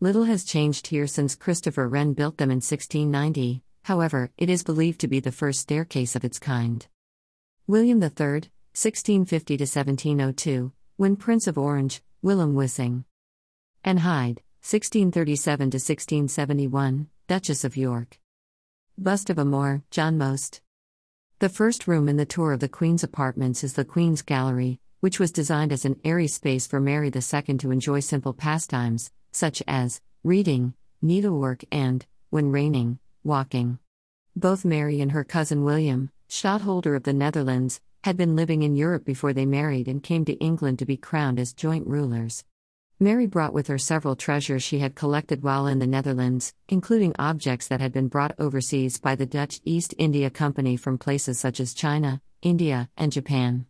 Little 0.00 0.24
has 0.24 0.42
changed 0.42 0.86
here 0.86 1.06
since 1.06 1.36
Christopher 1.36 1.86
Wren 1.90 2.14
built 2.14 2.38
them 2.38 2.50
in 2.50 2.62
1690, 2.62 3.62
however, 3.82 4.30
it 4.38 4.48
is 4.48 4.64
believed 4.64 5.02
to 5.02 5.06
be 5.06 5.20
the 5.20 5.30
first 5.30 5.60
staircase 5.60 6.16
of 6.16 6.24
its 6.24 6.38
kind. 6.38 6.86
William 7.66 8.02
III, 8.02 8.48
1650 8.72 9.54
1702, 9.56 10.72
when 10.96 11.14
Prince 11.14 11.46
of 11.46 11.58
Orange, 11.58 12.00
Willem 12.26 12.56
Wissing. 12.56 13.04
Anne 13.84 13.98
Hyde, 13.98 14.42
1637 14.60 15.66
1671, 15.66 17.06
Duchess 17.28 17.62
of 17.62 17.76
York. 17.76 18.18
Bust 18.98 19.30
of 19.30 19.38
Amour, 19.38 19.84
John 19.92 20.18
Nost. 20.18 20.60
The 21.38 21.48
first 21.48 21.86
room 21.86 22.08
in 22.08 22.16
the 22.16 22.26
tour 22.26 22.52
of 22.52 22.58
the 22.58 22.68
Queen's 22.68 23.04
apartments 23.04 23.62
is 23.62 23.74
the 23.74 23.84
Queen's 23.84 24.22
Gallery, 24.22 24.80
which 24.98 25.20
was 25.20 25.30
designed 25.30 25.70
as 25.70 25.84
an 25.84 26.00
airy 26.04 26.26
space 26.26 26.66
for 26.66 26.80
Mary 26.80 27.12
II 27.14 27.58
to 27.58 27.70
enjoy 27.70 28.00
simple 28.00 28.32
pastimes, 28.32 29.12
such 29.30 29.62
as 29.68 30.00
reading, 30.24 30.74
needlework, 31.00 31.62
and, 31.70 32.06
when 32.30 32.50
raining, 32.50 32.98
walking. 33.22 33.78
Both 34.34 34.64
Mary 34.64 35.00
and 35.00 35.12
her 35.12 35.22
cousin 35.22 35.62
William, 35.62 36.10
Stadtholder 36.26 36.96
of 36.96 37.04
the 37.04 37.12
Netherlands, 37.12 37.80
had 38.06 38.16
been 38.16 38.36
living 38.36 38.62
in 38.62 38.76
Europe 38.76 39.04
before 39.04 39.32
they 39.32 39.44
married 39.44 39.88
and 39.88 40.00
came 40.00 40.24
to 40.24 40.34
England 40.34 40.78
to 40.78 40.86
be 40.86 40.96
crowned 40.96 41.40
as 41.40 41.52
joint 41.52 41.84
rulers. 41.88 42.44
Mary 43.00 43.26
brought 43.26 43.52
with 43.52 43.66
her 43.66 43.78
several 43.78 44.14
treasures 44.14 44.62
she 44.62 44.78
had 44.78 44.94
collected 44.94 45.42
while 45.42 45.66
in 45.66 45.80
the 45.80 45.88
Netherlands, 45.88 46.54
including 46.68 47.12
objects 47.18 47.66
that 47.66 47.80
had 47.80 47.92
been 47.92 48.06
brought 48.06 48.32
overseas 48.38 49.00
by 49.00 49.16
the 49.16 49.26
Dutch 49.26 49.60
East 49.64 49.92
India 49.98 50.30
Company 50.30 50.76
from 50.76 50.96
places 50.96 51.40
such 51.40 51.58
as 51.58 51.74
China, 51.74 52.22
India, 52.42 52.88
and 52.96 53.10
Japan. 53.10 53.66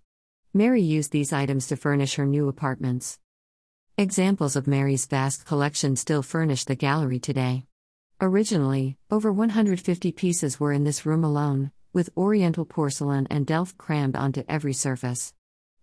Mary 0.53 0.83
used 0.83 1.13
these 1.13 1.33
items 1.33 1.67
to 1.69 1.75
furnish 1.75 2.17
her 2.17 2.27
new 2.27 2.47
apartments. 2.47 3.19
Examples 3.97 4.55
of 4.55 4.67
Mary's 4.67 5.07
vast 5.07 5.47
collection 5.47 5.97
still 5.97 6.23
furnish 6.23 6.67
the 6.67 6.75
gallery 6.75 7.19
today. 7.19 7.65
Originally, 8.21 8.99
over 9.11 9.33
150 9.33 10.13
pieces 10.13 10.61
were 10.61 10.73
in 10.73 10.85
this 10.85 11.07
room 11.07 11.25
alone, 11.25 11.71
with 11.97 12.11
Oriental 12.15 12.67
porcelain 12.67 13.27
and 13.31 13.47
Delft 13.47 13.79
crammed 13.79 14.15
onto 14.15 14.45
every 14.51 14.75
surface. 14.75 15.33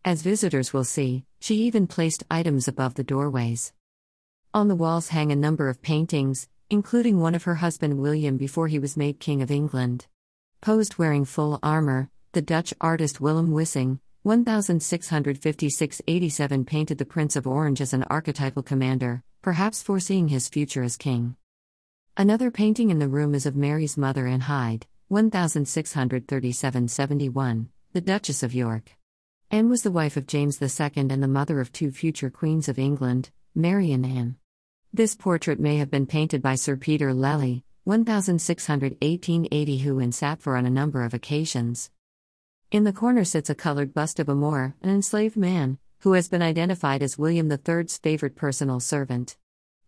As 0.05 0.21
visitors 0.21 0.71
will 0.71 0.83
see, 0.83 1.25
she 1.41 1.55
even 1.55 1.87
placed 1.87 2.23
items 2.29 2.67
above 2.67 2.93
the 2.93 3.03
doorways. 3.03 3.73
On 4.53 4.67
the 4.67 4.75
walls 4.75 5.07
hang 5.07 5.31
a 5.31 5.35
number 5.35 5.69
of 5.69 5.81
paintings, 5.81 6.47
including 6.69 7.19
one 7.19 7.33
of 7.33 7.45
her 7.45 7.55
husband 7.55 7.97
William 7.97 8.37
before 8.37 8.67
he 8.67 8.77
was 8.77 8.95
made 8.95 9.19
King 9.19 9.41
of 9.41 9.49
England. 9.49 10.05
Posed 10.61 10.99
wearing 10.99 11.25
full 11.25 11.57
armor, 11.63 12.11
the 12.33 12.43
Dutch 12.43 12.75
artist 12.79 13.19
Willem 13.19 13.49
Wissing, 13.49 13.99
1656 14.21 16.01
87 16.05 16.63
painted 16.63 16.99
the 16.99 17.05
Prince 17.05 17.35
of 17.35 17.47
Orange 17.47 17.81
as 17.81 17.91
an 17.91 18.03
archetypal 18.03 18.61
commander, 18.61 19.23
perhaps 19.41 19.81
foreseeing 19.81 20.27
his 20.27 20.47
future 20.47 20.83
as 20.83 20.95
king. 20.95 21.37
Another 22.15 22.51
painting 22.51 22.91
in 22.91 22.99
the 22.99 23.07
room 23.07 23.33
is 23.33 23.47
of 23.47 23.55
Mary's 23.55 23.97
mother 23.97 24.27
Anne 24.27 24.41
Hyde, 24.41 24.85
1637 25.13 26.87
71, 26.87 27.69
the 27.91 28.01
Duchess 28.01 28.41
of 28.41 28.55
York. 28.55 28.97
Anne 29.51 29.69
was 29.69 29.83
the 29.83 29.91
wife 29.91 30.17
of 30.17 30.25
James 30.25 30.59
II 30.59 30.89
and 30.95 31.21
the 31.21 31.27
mother 31.27 31.59
of 31.59 31.71
two 31.71 31.91
future 31.91 32.31
queens 32.31 32.67
of 32.67 32.79
England, 32.79 33.29
Mary 33.53 33.91
and 33.91 34.07
Anne. 34.07 34.37
This 34.91 35.13
portrait 35.13 35.59
may 35.59 35.77
have 35.77 35.91
been 35.91 36.07
painted 36.07 36.41
by 36.41 36.55
Sir 36.55 36.77
Peter 36.77 37.13
Lely, 37.13 37.63
1618 37.83 39.49
80, 39.51 39.77
who 39.77 39.99
in 39.99 40.11
Sappho 40.11 40.53
on 40.53 40.65
a 40.65 40.71
number 40.71 41.03
of 41.03 41.13
occasions. 41.13 41.91
In 42.71 42.83
the 42.83 42.91
corner 42.91 43.23
sits 43.23 43.51
a 43.51 43.55
colored 43.55 43.93
bust 43.93 44.19
of 44.19 44.29
a 44.29 44.33
Moor, 44.33 44.73
an 44.81 44.89
enslaved 44.89 45.37
man, 45.37 45.77
who 45.99 46.13
has 46.13 46.27
been 46.27 46.41
identified 46.41 47.03
as 47.03 47.19
William 47.19 47.51
III's 47.51 47.99
favorite 47.99 48.35
personal 48.35 48.79
servant. 48.79 49.37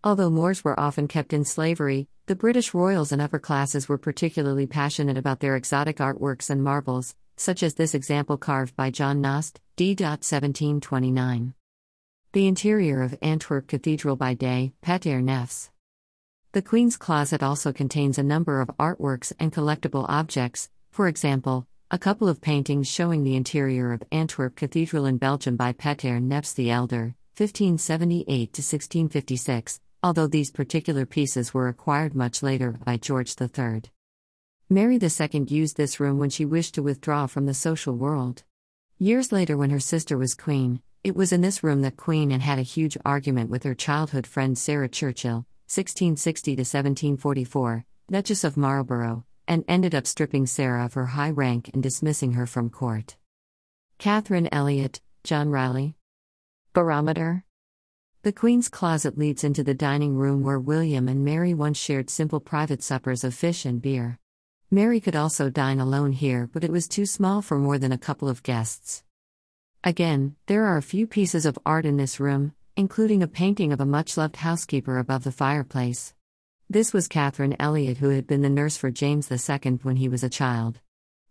Although 0.06 0.30
Moors 0.30 0.64
were 0.64 0.80
often 0.80 1.08
kept 1.08 1.34
in 1.34 1.44
slavery, 1.46 2.08
the 2.28 2.36
British 2.36 2.76
royals 2.76 3.12
and 3.12 3.20
upper 3.20 3.40
classes 3.40 3.90
were 3.90 3.98
particularly 3.98 4.68
passionate 4.68 5.18
about 5.18 5.40
their 5.40 5.56
exotic 5.56 5.98
artworks 5.98 6.52
and 6.52 6.64
marbles, 6.64 7.16
such 7.38 7.64
as 7.64 7.74
this 7.74 7.96
example 7.96 8.38
carved 8.38 8.76
by 8.76 8.92
John 8.92 9.20
Nost, 9.20 9.56
d. 9.76 9.96
1729. 9.96 11.56
The 12.34 12.48
interior 12.48 13.02
of 13.02 13.18
Antwerp 13.24 13.66
Cathedral 13.66 14.16
by 14.16 14.36
day, 14.36 14.74
Pieter 14.84 15.24
Neefs. 15.24 15.72
The 16.52 16.62
Queen's 16.62 16.98
Closet 16.98 17.42
also 17.42 17.74
contains 17.74 18.20
a 18.20 18.24
number 18.24 18.62
of 18.62 18.70
artworks 18.80 19.34
and 19.40 19.52
collectible 19.52 20.06
objects, 20.08 20.70
for 20.92 21.08
example, 21.08 21.66
a 21.90 21.98
couple 21.98 22.30
of 22.30 22.42
paintings 22.42 22.88
showing 22.88 23.24
the 23.24 23.36
interior 23.36 23.92
of 23.92 24.04
Antwerp 24.12 24.56
Cathedral 24.56 25.08
in 25.08 25.18
Belgium 25.18 25.56
by 25.56 25.72
Pieter 25.74 26.20
Neefs 26.20 26.54
the 26.54 26.70
Elder, 26.70 27.16
1578 27.38 28.53
to 28.53 28.62
1656, 28.62 29.79
although 30.05 30.27
these 30.27 30.51
particular 30.51 31.03
pieces 31.03 31.51
were 31.51 31.68
acquired 31.68 32.13
much 32.13 32.44
later 32.44 32.77
by 32.85 32.96
George 32.96 33.33
III. 33.41 33.81
Mary 34.70 35.00
II 35.01 35.46
used 35.48 35.77
this 35.77 36.00
room 36.00 36.20
when 36.20 36.29
she 36.29 36.46
wished 36.46 36.75
to 36.75 36.83
withdraw 36.83 37.25
from 37.25 37.48
the 37.48 37.55
social 37.55 37.96
world. 37.96 38.44
Years 39.00 39.31
later, 39.31 39.57
when 39.57 39.72
her 39.72 39.79
sister 39.79 40.15
was 40.15 40.35
queen, 40.35 40.79
it 41.03 41.15
was 41.15 41.31
in 41.31 41.41
this 41.41 41.63
room 41.63 41.81
that 41.81 41.98
Queen 41.98 42.31
Anne 42.31 42.41
had 42.41 42.59
a 42.59 42.74
huge 42.75 42.96
argument 43.03 43.50
with 43.50 43.63
her 43.63 43.74
childhood 43.74 44.27
friend 44.27 44.55
Sarah 44.55 44.87
Churchill, 44.87 45.48
1660 45.74 46.51
1744, 46.51 47.83
Duchess 48.11 48.44
of 48.44 48.57
Marlborough, 48.57 49.25
and 49.48 49.65
ended 49.68 49.96
up 49.96 50.05
stripping 50.05 50.46
Sarah 50.46 50.85
of 50.85 50.94
her 50.94 51.07
high 51.07 51.31
rank 51.31 51.72
and 51.74 51.81
dismissing 51.81 52.33
her 52.33 52.46
from 52.46 52.70
court. 52.70 53.18
Catherine 53.98 54.50
Elliott, 54.51 55.01
John 55.24 55.50
Riley. 55.50 55.96
Barometer. 56.74 57.44
The 58.25 58.33
Queen's 58.33 58.70
closet 58.70 59.20
leads 59.20 59.44
into 59.44 59.64
the 59.64 59.75
dining 59.75 60.16
room 60.16 60.42
where 60.42 60.59
William 60.59 61.07
and 61.07 61.24
Mary 61.24 61.53
once 61.53 61.77
shared 61.77 62.09
simple 62.09 62.40
private 62.40 62.81
suppers 62.81 63.24
of 63.24 63.35
fish 63.35 63.66
and 63.66 63.79
beer. 63.79 64.18
Mary 64.72 65.00
could 65.00 65.16
also 65.16 65.51
dine 65.51 65.79
alone 65.79 66.11
here, 66.11 66.50
but 66.51 66.64
it 66.64 66.72
was 66.72 66.88
too 66.88 67.05
small 67.05 67.44
for 67.44 67.59
more 67.59 67.77
than 67.77 67.92
a 67.92 68.00
couple 68.00 68.27
of 68.27 68.42
guests. 68.42 69.03
Again, 69.83 70.35
there 70.48 70.66
are 70.66 70.77
a 70.77 70.81
few 70.81 71.05
pieces 71.05 71.46
of 71.46 71.59
art 71.68 71.85
in 71.85 71.98
this 71.98 72.20
room, 72.20 72.55
including 72.75 73.22
a 73.22 73.27
painting 73.27 73.72
of 73.72 73.79
a 73.79 73.85
much 73.85 74.18
loved 74.18 74.38
housekeeper 74.38 74.98
above 74.98 75.24
the 75.24 75.31
fireplace. 75.31 76.16
This 76.68 76.94
was 76.94 77.07
Catherine 77.07 77.55
Elliott, 77.59 77.98
who 77.98 78.09
had 78.09 78.25
been 78.25 78.42
the 78.42 78.50
nurse 78.50 78.75
for 78.75 78.90
James 78.90 79.31
II 79.31 79.74
when 79.83 79.98
he 79.98 80.09
was 80.09 80.24
a 80.24 80.29
child. 80.29 80.79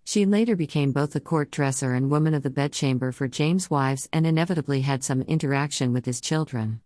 She 0.05 0.27
later 0.27 0.55
became 0.55 0.93
both 0.93 1.11
the 1.11 1.21
court 1.21 1.51
dresser 1.51 1.93
and 1.93 2.09
woman 2.09 2.35
of 2.35 2.45
the 2.45 2.51
bedchamber 2.51 3.11
for 3.11 3.27
James' 3.27 3.69
wives 3.69 4.09
and 4.13 4.25
inevitably 4.25 4.83
had 4.83 5.03
some 5.03 5.23
interaction 5.23 5.93
with 5.93 6.07
his 6.07 6.21
children. 6.21 6.83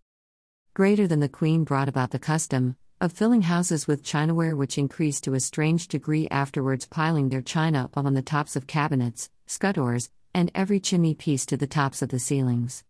Greater 0.79 1.07
than 1.07 1.19
the 1.19 1.27
Queen 1.27 1.65
brought 1.65 1.89
about 1.89 2.11
the 2.11 2.17
custom, 2.19 2.77
of 3.01 3.11
filling 3.11 3.41
houses 3.41 3.85
with 3.85 4.01
chinaware, 4.01 4.55
which 4.55 4.77
increased 4.77 5.25
to 5.25 5.33
a 5.33 5.39
strange 5.41 5.89
degree 5.89 6.25
afterwards, 6.29 6.85
piling 6.85 7.27
their 7.27 7.41
china 7.41 7.89
on 7.95 8.13
the 8.13 8.21
tops 8.21 8.55
of 8.55 8.65
cabinets, 8.65 9.29
scuddoors, 9.45 10.09
and 10.33 10.49
every 10.55 10.79
chimney 10.79 11.13
piece 11.13 11.45
to 11.45 11.57
the 11.57 11.67
tops 11.67 12.01
of 12.01 12.07
the 12.07 12.17
ceilings. 12.17 12.85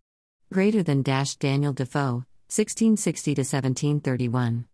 Greater 0.52 0.84
than 0.84 1.02
dash 1.02 1.34
Daniel 1.34 1.72
Defoe, 1.72 2.22
1660 2.46 3.34
to 3.34 3.40
1731. 3.40 4.66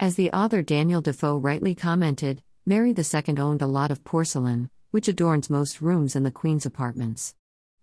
As 0.00 0.16
the 0.16 0.32
author 0.32 0.62
Daniel 0.62 1.00
Defoe 1.00 1.36
rightly 1.36 1.76
commented, 1.76 2.42
Mary 2.66 2.90
II 2.90 3.38
owned 3.38 3.62
a 3.62 3.68
lot 3.68 3.92
of 3.92 4.02
porcelain, 4.02 4.68
which 4.90 5.06
adorns 5.06 5.48
most 5.48 5.80
rooms 5.80 6.16
in 6.16 6.24
the 6.24 6.32
Queen's 6.32 6.66
apartments. 6.66 7.36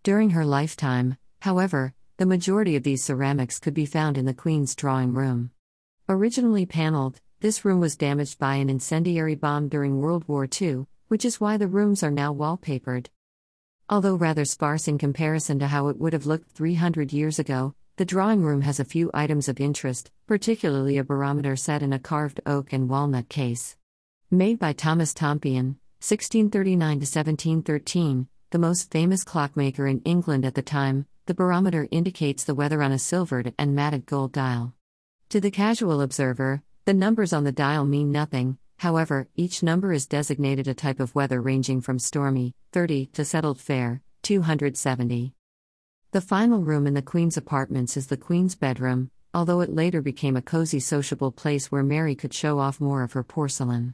During 0.03 0.31
her 0.31 0.43
lifetime, 0.43 1.15
however, 1.43 1.93
the 2.19 2.25
majority 2.25 2.75
of 2.75 2.83
these 2.83 3.01
ceramics 3.01 3.59
could 3.59 3.73
be 3.73 3.85
found 3.85 4.17
in 4.17 4.25
the 4.25 4.33
Queen's 4.33 4.75
drawing 4.75 5.13
room. 5.13 5.51
Originally 6.09 6.65
paneled, 6.65 7.21
this 7.39 7.63
room 7.63 7.79
was 7.79 7.95
damaged 7.95 8.37
by 8.37 8.55
an 8.55 8.69
incendiary 8.69 9.35
bomb 9.35 9.69
during 9.69 10.01
World 10.01 10.27
War 10.27 10.45
II, 10.61 10.85
which 11.07 11.23
is 11.23 11.39
why 11.39 11.55
the 11.55 11.69
rooms 11.69 12.03
are 12.03 12.11
now 12.11 12.33
wallpapered. 12.33 13.07
Although 13.87 14.15
rather 14.15 14.43
sparse 14.43 14.89
in 14.89 14.97
comparison 14.97 15.59
to 15.59 15.67
how 15.67 15.87
it 15.87 15.97
would 15.97 16.11
have 16.11 16.25
looked 16.25 16.51
300 16.51 17.13
years 17.13 17.39
ago, 17.39 17.73
the 17.95 18.03
drawing 18.03 18.41
room 18.41 18.63
has 18.63 18.81
a 18.81 18.85
few 18.85 19.09
items 19.13 19.47
of 19.47 19.61
interest, 19.61 20.11
particularly 20.27 20.97
a 20.97 21.05
barometer 21.05 21.55
set 21.55 21.81
in 21.81 21.93
a 21.93 21.99
carved 21.99 22.41
oak 22.45 22.73
and 22.73 22.89
walnut 22.89 23.29
case. 23.29 23.77
Made 24.29 24.59
by 24.59 24.73
Thomas 24.73 25.13
Tompion, 25.13 25.77
1639 26.01 26.79
to 26.79 27.05
1713, 27.05 28.27
the 28.51 28.57
most 28.57 28.89
famous 28.89 29.23
clockmaker 29.23 29.85
in 29.85 30.01
England 30.01 30.43
at 30.43 30.55
the 30.55 30.61
time, 30.63 31.05
the 31.27 31.35
barometer 31.35 31.87
indicates 31.91 32.43
the 32.43 32.55
weather 32.55 32.81
on 32.81 32.91
a 32.91 32.97
silvered 32.97 33.53
and 33.59 33.75
matted 33.75 34.07
gold 34.07 34.31
dial. 34.31 34.73
To 35.29 35.39
the 35.39 35.51
casual 35.51 36.01
observer, 36.01 36.63
the 36.85 36.93
numbers 36.95 37.31
on 37.31 37.43
the 37.43 37.51
dial 37.51 37.85
mean 37.85 38.11
nothing, 38.11 38.57
however, 38.77 39.27
each 39.35 39.61
number 39.61 39.93
is 39.93 40.07
designated 40.07 40.67
a 40.67 40.73
type 40.73 40.99
of 40.99 41.13
weather 41.13 41.39
ranging 41.39 41.81
from 41.81 41.99
stormy, 41.99 42.55
30, 42.71 43.05
to 43.13 43.23
settled 43.23 43.59
fair, 43.59 44.01
270. 44.23 45.35
The 46.11 46.21
final 46.21 46.63
room 46.63 46.87
in 46.87 46.95
the 46.95 47.03
Queen's 47.03 47.37
apartments 47.37 47.95
is 47.95 48.07
the 48.07 48.17
Queen's 48.17 48.55
bedroom, 48.55 49.11
although 49.31 49.61
it 49.61 49.75
later 49.75 50.01
became 50.01 50.35
a 50.35 50.41
cozy 50.41 50.79
sociable 50.79 51.31
place 51.31 51.71
where 51.71 51.83
Mary 51.83 52.15
could 52.15 52.33
show 52.33 52.57
off 52.57 52.81
more 52.81 53.03
of 53.03 53.13
her 53.13 53.23
porcelain. 53.23 53.93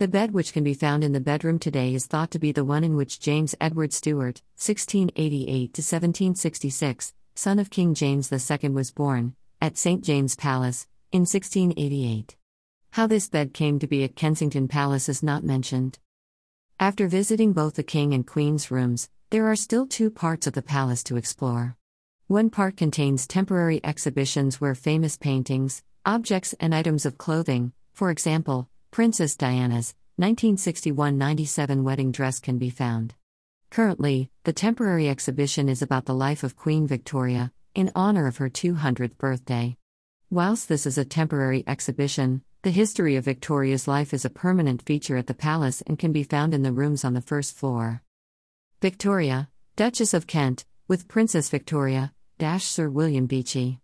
The 0.00 0.06
bed 0.06 0.30
which 0.30 0.52
can 0.52 0.62
be 0.62 0.74
found 0.74 1.02
in 1.02 1.10
the 1.10 1.18
bedroom 1.18 1.58
today 1.58 1.92
is 1.92 2.06
thought 2.06 2.30
to 2.30 2.38
be 2.38 2.52
the 2.52 2.64
one 2.64 2.84
in 2.84 2.94
which 2.94 3.18
James 3.18 3.56
Edward 3.60 3.92
Stuart, 3.92 4.42
1688 4.54 5.74
to 5.74 5.80
1766, 5.80 7.14
son 7.34 7.58
of 7.58 7.68
King 7.68 7.94
James 7.94 8.30
II, 8.32 8.68
was 8.68 8.92
born, 8.92 9.34
at 9.60 9.76
St. 9.76 10.04
James 10.04 10.36
Palace, 10.36 10.86
in 11.10 11.22
1688. 11.22 12.36
How 12.92 13.08
this 13.08 13.28
bed 13.28 13.52
came 13.52 13.80
to 13.80 13.88
be 13.88 14.04
at 14.04 14.14
Kensington 14.14 14.68
Palace 14.68 15.08
is 15.08 15.20
not 15.20 15.42
mentioned. 15.42 15.98
After 16.78 17.08
visiting 17.08 17.52
both 17.52 17.74
the 17.74 17.82
King 17.82 18.14
and 18.14 18.24
Queen's 18.24 18.70
rooms, 18.70 19.10
there 19.30 19.48
are 19.48 19.56
still 19.56 19.84
two 19.84 20.10
parts 20.10 20.46
of 20.46 20.52
the 20.52 20.62
palace 20.62 21.02
to 21.02 21.16
explore. 21.16 21.76
One 22.28 22.50
part 22.50 22.76
contains 22.76 23.26
temporary 23.26 23.80
exhibitions 23.82 24.60
where 24.60 24.76
famous 24.76 25.16
paintings, 25.16 25.82
objects, 26.06 26.54
and 26.60 26.72
items 26.72 27.04
of 27.04 27.18
clothing, 27.18 27.72
for 27.92 28.12
example, 28.12 28.68
Princess 28.90 29.36
Diana's 29.36 29.94
1961 30.16 31.18
97 31.18 31.84
wedding 31.84 32.10
dress 32.10 32.40
can 32.40 32.58
be 32.58 32.70
found. 32.70 33.14
Currently, 33.70 34.30
the 34.44 34.52
temporary 34.52 35.08
exhibition 35.08 35.68
is 35.68 35.82
about 35.82 36.06
the 36.06 36.14
life 36.14 36.42
of 36.42 36.56
Queen 36.56 36.86
Victoria, 36.86 37.52
in 37.74 37.92
honor 37.94 38.26
of 38.26 38.38
her 38.38 38.48
200th 38.48 39.16
birthday. 39.18 39.76
Whilst 40.30 40.68
this 40.68 40.86
is 40.86 40.98
a 40.98 41.04
temporary 41.04 41.62
exhibition, 41.66 42.42
the 42.62 42.70
history 42.70 43.14
of 43.16 43.24
Victoria's 43.24 43.86
life 43.86 44.12
is 44.12 44.24
a 44.24 44.30
permanent 44.30 44.82
feature 44.82 45.16
at 45.16 45.26
the 45.26 45.34
palace 45.34 45.82
and 45.86 45.98
can 45.98 46.12
be 46.12 46.24
found 46.24 46.54
in 46.54 46.62
the 46.62 46.72
rooms 46.72 47.04
on 47.04 47.14
the 47.14 47.20
first 47.20 47.56
floor. 47.56 48.02
Victoria, 48.80 49.48
Duchess 49.76 50.14
of 50.14 50.26
Kent, 50.26 50.64
with 50.88 51.08
Princess 51.08 51.50
Victoria, 51.50 52.12
Sir 52.58 52.88
William 52.88 53.28
Beechey. 53.28 53.78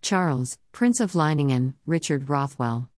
Charles, 0.00 0.58
Prince 0.72 0.98
of 1.00 1.12
Leiningen, 1.12 1.74
Richard 1.86 2.28
Rothwell. 2.28 2.88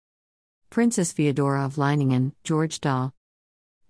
Princess 0.74 1.12
Feodora 1.12 1.64
of 1.64 1.76
Leiningen, 1.76 2.32
George 2.42 2.80
Dahl. 2.80 3.14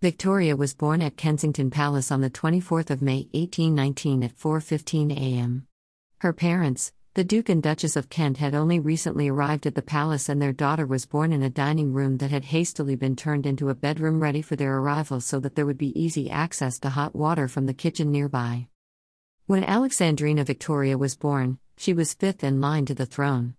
Victoria 0.02 0.54
was 0.54 0.74
born 0.74 1.00
at 1.00 1.16
Kensington 1.16 1.70
Palace 1.70 2.12
on 2.12 2.20
the 2.20 2.28
24th 2.28 2.90
of 2.90 3.00
May 3.00 3.26
1819 3.32 4.22
at 4.22 4.36
4:15 4.36 5.10
a.m. 5.12 5.66
Her 6.20 6.34
parents, 6.34 6.92
the 7.14 7.24
Duke 7.24 7.48
and 7.48 7.62
Duchess 7.62 7.96
of 7.96 8.10
Kent 8.10 8.36
had 8.36 8.54
only 8.54 8.78
recently 8.78 9.28
arrived 9.28 9.66
at 9.66 9.74
the 9.74 9.80
palace 9.80 10.28
and 10.28 10.42
their 10.42 10.52
daughter 10.52 10.84
was 10.84 11.06
born 11.06 11.32
in 11.32 11.42
a 11.42 11.48
dining 11.48 11.94
room 11.94 12.18
that 12.18 12.30
had 12.30 12.44
hastily 12.44 12.96
been 12.96 13.16
turned 13.16 13.46
into 13.46 13.70
a 13.70 13.74
bedroom 13.74 14.20
ready 14.22 14.42
for 14.42 14.54
their 14.54 14.76
arrival 14.76 15.22
so 15.22 15.40
that 15.40 15.54
there 15.54 15.64
would 15.64 15.78
be 15.78 15.98
easy 15.98 16.28
access 16.28 16.78
to 16.80 16.90
hot 16.90 17.16
water 17.16 17.48
from 17.48 17.64
the 17.64 17.72
kitchen 17.72 18.12
nearby. 18.12 18.68
When 19.46 19.64
Alexandrina 19.64 20.44
Victoria 20.44 20.98
was 20.98 21.16
born, 21.16 21.58
she 21.78 21.94
was 21.94 22.12
fifth 22.12 22.44
in 22.44 22.60
line 22.60 22.84
to 22.84 22.94
the 22.94 23.06
throne. 23.06 23.54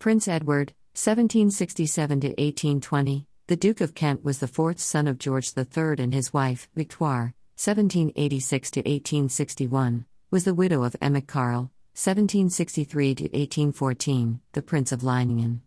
Prince 0.00 0.26
Edward, 0.26 0.74
1767 0.96 2.20
to 2.20 2.28
1820, 2.28 3.26
the 3.48 3.56
Duke 3.56 3.80
of 3.80 3.96
Kent 3.96 4.24
was 4.24 4.38
the 4.38 4.46
fourth 4.46 4.78
son 4.78 5.08
of 5.08 5.18
George 5.18 5.50
III 5.58 5.96
and 5.98 6.14
his 6.14 6.32
wife, 6.32 6.68
Victoire, 6.76 7.34
1786 7.56 8.70
to 8.70 8.80
1861, 8.80 10.06
was 10.30 10.44
the 10.44 10.54
widow 10.54 10.84
of 10.84 10.94
Emich 11.02 11.26
Carl, 11.26 11.72
1763 11.94 13.14
to 13.16 13.24
1814, 13.24 14.40
the 14.52 14.62
Prince 14.62 14.92
of 14.92 15.00
Leiningen. 15.00 15.62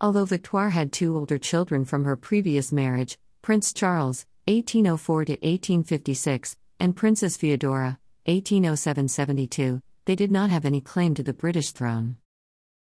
Although 0.00 0.24
Victoire 0.24 0.70
had 0.70 0.92
two 0.92 1.16
older 1.16 1.38
children 1.38 1.84
from 1.84 2.02
her 2.02 2.16
previous 2.16 2.72
marriage, 2.72 3.16
Prince 3.42 3.72
Charles, 3.72 4.26
1804 4.48 5.24
to 5.26 5.32
1856, 5.34 6.56
and 6.80 6.96
Princess 6.96 7.36
Feodora, 7.36 7.98
1807 8.26 9.06
72, 9.06 9.80
they 10.06 10.16
did 10.16 10.32
not 10.32 10.50
have 10.50 10.64
any 10.64 10.80
claim 10.80 11.14
to 11.14 11.22
the 11.22 11.32
British 11.32 11.70
throne. 11.70 12.16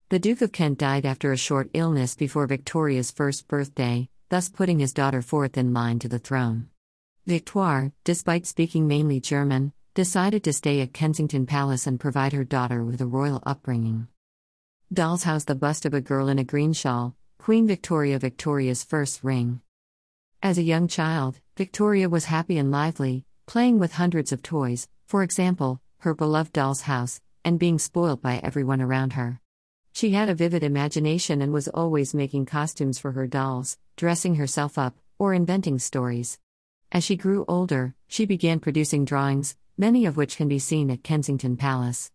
The 0.09 0.21
Duke 0.21 0.41
of 0.41 0.53
Kent 0.53 0.79
died 0.79 1.05
after 1.05 1.33
a 1.33 1.37
short 1.37 1.69
illness 1.75 2.15
before 2.15 2.47
Victoria's 2.47 3.11
first 3.11 3.49
birthday, 3.49 4.09
thus 4.29 4.49
putting 4.49 4.79
his 4.79 4.93
daughter 4.93 5.21
fourth 5.21 5.59
in 5.59 5.75
line 5.75 5.99
to 5.99 6.09
the 6.09 6.21
throne. 6.21 6.69
Victoire, 7.27 7.91
despite 8.05 8.47
speaking 8.47 8.87
mainly 8.87 9.19
German, 9.19 9.73
decided 9.95 10.45
to 10.45 10.53
stay 10.53 10.81
at 10.81 10.93
Kensington 10.93 11.45
Palace 11.45 11.89
and 11.89 11.99
provide 11.99 12.33
her 12.35 12.45
daughter 12.45 12.85
with 12.85 13.01
a 13.01 13.07
royal 13.07 13.43
upbringing. 13.45 14.07
Dolls 14.93 15.25
house 15.25 15.43
the 15.43 15.57
bust 15.57 15.85
of 15.85 15.93
a 15.93 16.01
girl 16.01 16.29
in 16.29 16.39
a 16.39 16.45
green 16.45 16.73
shawl, 16.73 17.17
Queen 17.39 17.67
Victoria 17.67 18.21
Victoria's 18.21 18.85
first 18.85 19.25
ring. 19.25 19.61
As 20.41 20.57
a 20.57 20.63
young 20.63 20.87
child, 20.87 21.41
Victoria 21.57 22.09
was 22.09 22.27
happy 22.27 22.59
and 22.59 22.71
lively, 22.71 23.25
playing 23.47 23.81
with 23.81 23.95
hundreds 23.95 24.31
of 24.31 24.41
toys, 24.41 24.87
for 25.09 25.25
example, 25.25 25.81
her 25.99 26.15
beloved 26.15 26.53
doll's 26.53 26.83
house, 26.83 27.21
and 27.45 27.59
being 27.59 27.81
spoiled 27.81 28.23
by 28.23 28.37
everyone 28.45 28.81
around 28.81 29.15
her. 29.15 29.41
She 29.97 30.11
had 30.11 30.29
a 30.29 30.35
vivid 30.35 30.63
imagination 30.63 31.41
and 31.41 31.55
was 31.55 31.69
always 31.69 32.13
making 32.13 32.45
costumes 32.45 32.99
for 32.99 33.13
her 33.13 33.27
dolls, 33.27 33.79
dressing 33.97 34.35
herself 34.35 34.77
up, 34.77 34.95
or 35.19 35.33
inventing 35.33 35.79
stories. 35.79 36.39
As 36.93 37.03
she 37.03 37.17
grew 37.17 37.47
older, 37.49 37.95
she 38.07 38.27
began 38.27 38.61
producing 38.61 39.07
drawings, 39.07 39.57
many 39.79 40.05
of 40.05 40.19
which 40.19 40.37
can 40.37 40.49
be 40.49 40.59
seen 40.59 40.91
at 40.91 41.03
Kensington 41.03 41.57
Palace. 41.57 42.11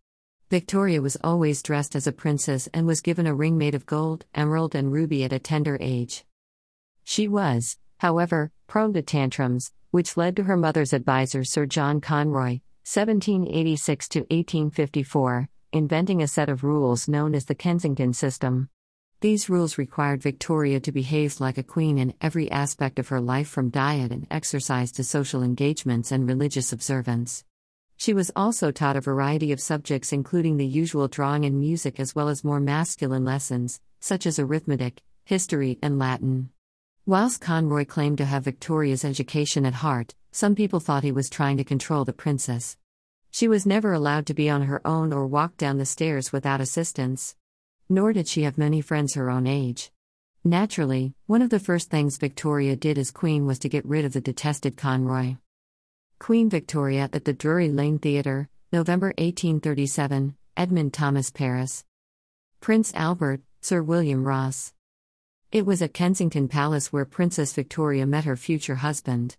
Victoria 0.52 1.02
was 1.02 1.17
always 1.24 1.63
dressed 1.63 1.96
as 1.96 2.06
a 2.06 2.12
princess 2.12 2.70
and 2.72 2.86
was 2.86 3.02
given 3.02 3.26
a 3.26 3.34
ring 3.34 3.58
made 3.58 3.74
of 3.74 3.88
gold, 3.88 4.26
emerald, 4.36 4.76
and 4.76 4.91
ruby 4.91 5.24
at 5.24 5.34
a 5.34 5.39
tender 5.39 5.80
age. 5.82 6.24
She 7.04 7.28
was, 7.28 7.80
however, 7.98 8.52
prone 8.67 8.94
to 8.94 9.02
tantrums, 9.02 9.72
which 9.89 10.15
led 10.15 10.36
to 10.36 10.44
her 10.44 10.56
mother's 10.56 10.94
advisor 10.94 11.44
Sir 11.44 11.65
John 11.65 12.00
Conroy, 12.00 12.60
1786 12.84 14.08
to 14.10 14.20
1854, 14.20 15.50
inventing 15.74 16.22
a 16.22 16.28
set 16.28 16.50
of 16.50 16.64
rules 16.64 17.08
known 17.08 17.34
as 17.34 17.46
the 17.46 17.56
Kensington 17.56 18.12
System. 18.14 18.70
These 19.22 19.50
rules 19.50 19.78
required 19.78 20.22
Victoria 20.22 20.80
to 20.82 20.92
behave 20.92 21.40
like 21.40 21.58
a 21.58 21.64
queen 21.64 21.98
in 21.98 22.14
every 22.20 22.52
aspect 22.52 23.00
of 23.00 23.08
her 23.08 23.22
life 23.22 23.48
from 23.48 23.70
diet 23.70 24.12
and 24.12 24.28
exercise 24.30 24.92
to 24.94 25.04
social 25.04 25.42
engagements 25.44 26.12
and 26.12 26.28
religious 26.28 26.74
observance. 26.74 27.46
She 27.96 28.14
was 28.14 28.32
also 28.36 28.72
taught 28.72 28.98
a 28.98 29.02
variety 29.02 29.52
of 29.52 29.62
subjects, 29.62 30.12
including 30.12 30.58
the 30.58 30.66
usual 30.66 31.08
drawing 31.08 31.46
and 31.46 31.60
music, 31.60 32.00
as 32.00 32.16
well 32.16 32.28
as 32.28 32.44
more 32.44 32.60
masculine 32.60 33.24
lessons, 33.24 33.80
such 34.00 34.26
as 34.26 34.40
arithmetic, 34.40 35.02
history, 35.24 35.80
and 35.82 35.98
Latin. 36.00 36.50
Whilst 37.06 37.40
Conroy 37.40 37.86
claimed 37.86 38.18
to 38.18 38.26
have 38.26 38.44
Victoria's 38.44 39.06
education 39.06 39.66
at 39.66 39.76
heart, 39.76 40.16
some 40.32 40.56
people 40.56 40.80
thought 40.80 41.04
he 41.04 41.12
was 41.12 41.30
trying 41.30 41.58
to 41.58 41.64
control 41.64 42.04
the 42.04 42.12
princess. 42.12 42.76
She 43.34 43.48
was 43.48 43.65
never 43.65 43.94
allowed 43.94 44.26
to 44.28 44.34
be 44.34 44.50
on 44.50 44.63
her 44.63 44.86
own 44.86 45.13
or 45.13 45.26
walk 45.26 45.56
down 45.56 45.78
the 45.78 45.86
stairs 45.86 46.34
without 46.34 46.60
assistance. 46.60 47.36
Nor 47.88 48.12
did 48.12 48.28
she 48.28 48.44
have 48.44 48.58
many 48.58 48.82
friends 48.82 49.13
her 49.13 49.30
own 49.30 49.48
age. 49.48 49.89
Naturally, 50.44 51.13
one 51.28 51.41
of 51.41 51.50
the 51.50 51.60
first 51.60 51.89
things 51.89 52.17
Victoria 52.17 52.76
did 52.76 52.98
as 52.98 53.10
queen 53.10 53.46
was 53.46 53.58
to 53.60 53.70
get 53.70 53.86
rid 53.86 54.04
of 54.04 54.12
the 54.12 54.20
detested 54.20 54.76
Conroy. 54.76 55.38
Queen 56.20 56.50
Victoria 56.50 57.10
at 57.13 57.24
the 57.24 57.34
Drury 57.34 57.70
Lane 57.70 58.00
Theatre, 58.00 58.50
November 58.74 59.08
1837, 59.17 60.36
Edmund 60.58 60.94
Thomas 60.94 61.32
Parris. 61.32 61.86
Prince 62.60 62.94
Albert, 62.94 63.41
Sir 63.62 63.82
William 63.82 64.26
Ross. 64.26 64.74
It 65.52 65.65
was 65.65 65.82
at 65.82 65.94
Kensington 65.94 66.48
Palace 66.48 66.91
where 66.91 67.06
Princess 67.06 67.54
Victoria 67.54 68.06
met 68.06 68.26
her 68.26 68.36
future 68.36 68.76
husband. 68.76 69.38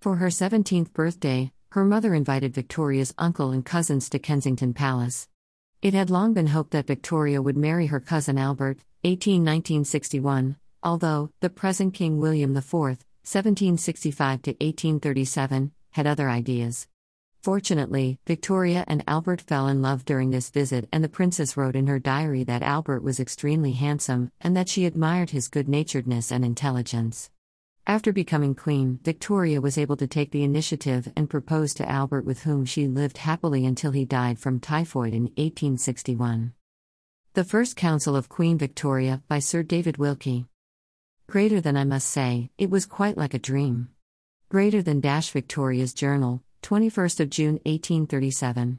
For 0.00 0.16
her 0.16 0.28
17th 0.28 0.92
birthday, 0.92 1.52
her 1.72 1.84
mother 1.86 2.12
invited 2.12 2.52
Victoria's 2.52 3.14
uncle 3.16 3.50
and 3.50 3.64
cousins 3.64 4.10
to 4.10 4.18
Kensington 4.18 4.74
Palace. 4.74 5.26
It 5.80 5.94
had 5.94 6.10
long 6.10 6.34
been 6.34 6.48
hoped 6.48 6.72
that 6.72 6.86
Victoria 6.86 7.40
would 7.40 7.56
marry 7.56 7.86
her 7.86 7.98
cousin 7.98 8.36
Albert, 8.36 8.80
18 9.04 9.40
1961, 9.40 10.56
although 10.82 11.30
the 11.40 11.48
present 11.48 11.94
King 11.94 12.18
William 12.18 12.54
IV, 12.54 12.74
1765 12.74 14.42
to 14.42 14.50
1837, 14.50 15.72
had 15.92 16.06
other 16.06 16.28
ideas. 16.28 16.88
Fortunately, 17.42 18.18
Victoria 18.26 18.84
and 18.86 19.02
Albert 19.08 19.40
fell 19.40 19.66
in 19.66 19.80
love 19.80 20.04
during 20.04 20.28
this 20.28 20.50
visit, 20.50 20.86
and 20.92 21.02
the 21.02 21.08
princess 21.08 21.56
wrote 21.56 21.74
in 21.74 21.86
her 21.86 21.98
diary 21.98 22.44
that 22.44 22.62
Albert 22.62 23.02
was 23.02 23.18
extremely 23.18 23.72
handsome 23.72 24.30
and 24.42 24.54
that 24.54 24.68
she 24.68 24.84
admired 24.84 25.30
his 25.30 25.48
good 25.48 25.70
naturedness 25.70 26.30
and 26.30 26.44
intelligence. 26.44 27.30
After 27.86 28.12
becoming 28.12 28.54
queen, 28.54 29.00
Victoria 29.02 29.60
was 29.60 29.76
able 29.76 29.96
to 29.96 30.06
take 30.06 30.30
the 30.30 30.44
initiative 30.44 31.12
and 31.16 31.28
propose 31.28 31.74
to 31.74 31.88
Albert, 31.88 32.24
with 32.24 32.44
whom 32.44 32.64
she 32.64 32.86
lived 32.86 33.18
happily 33.18 33.66
until 33.66 33.90
he 33.90 34.04
died 34.04 34.38
from 34.38 34.60
typhoid 34.60 35.12
in 35.12 35.24
1861. 35.24 36.52
The 37.34 37.44
First 37.44 37.76
Council 37.76 38.14
of 38.14 38.28
Queen 38.28 38.56
Victoria 38.56 39.22
by 39.26 39.40
Sir 39.40 39.64
David 39.64 39.96
Wilkie. 39.96 40.46
Greater 41.26 41.60
than 41.60 41.76
I 41.76 41.84
must 41.84 42.08
say, 42.08 42.50
it 42.56 42.70
was 42.70 42.86
quite 42.86 43.18
like 43.18 43.34
a 43.34 43.38
dream. 43.38 43.88
Greater 44.48 44.80
than 44.80 45.00
Dash 45.00 45.30
Victoria's 45.30 45.92
Journal, 45.92 46.42
21st 46.62 47.20
of 47.20 47.30
June 47.30 47.54
1837. 47.64 48.78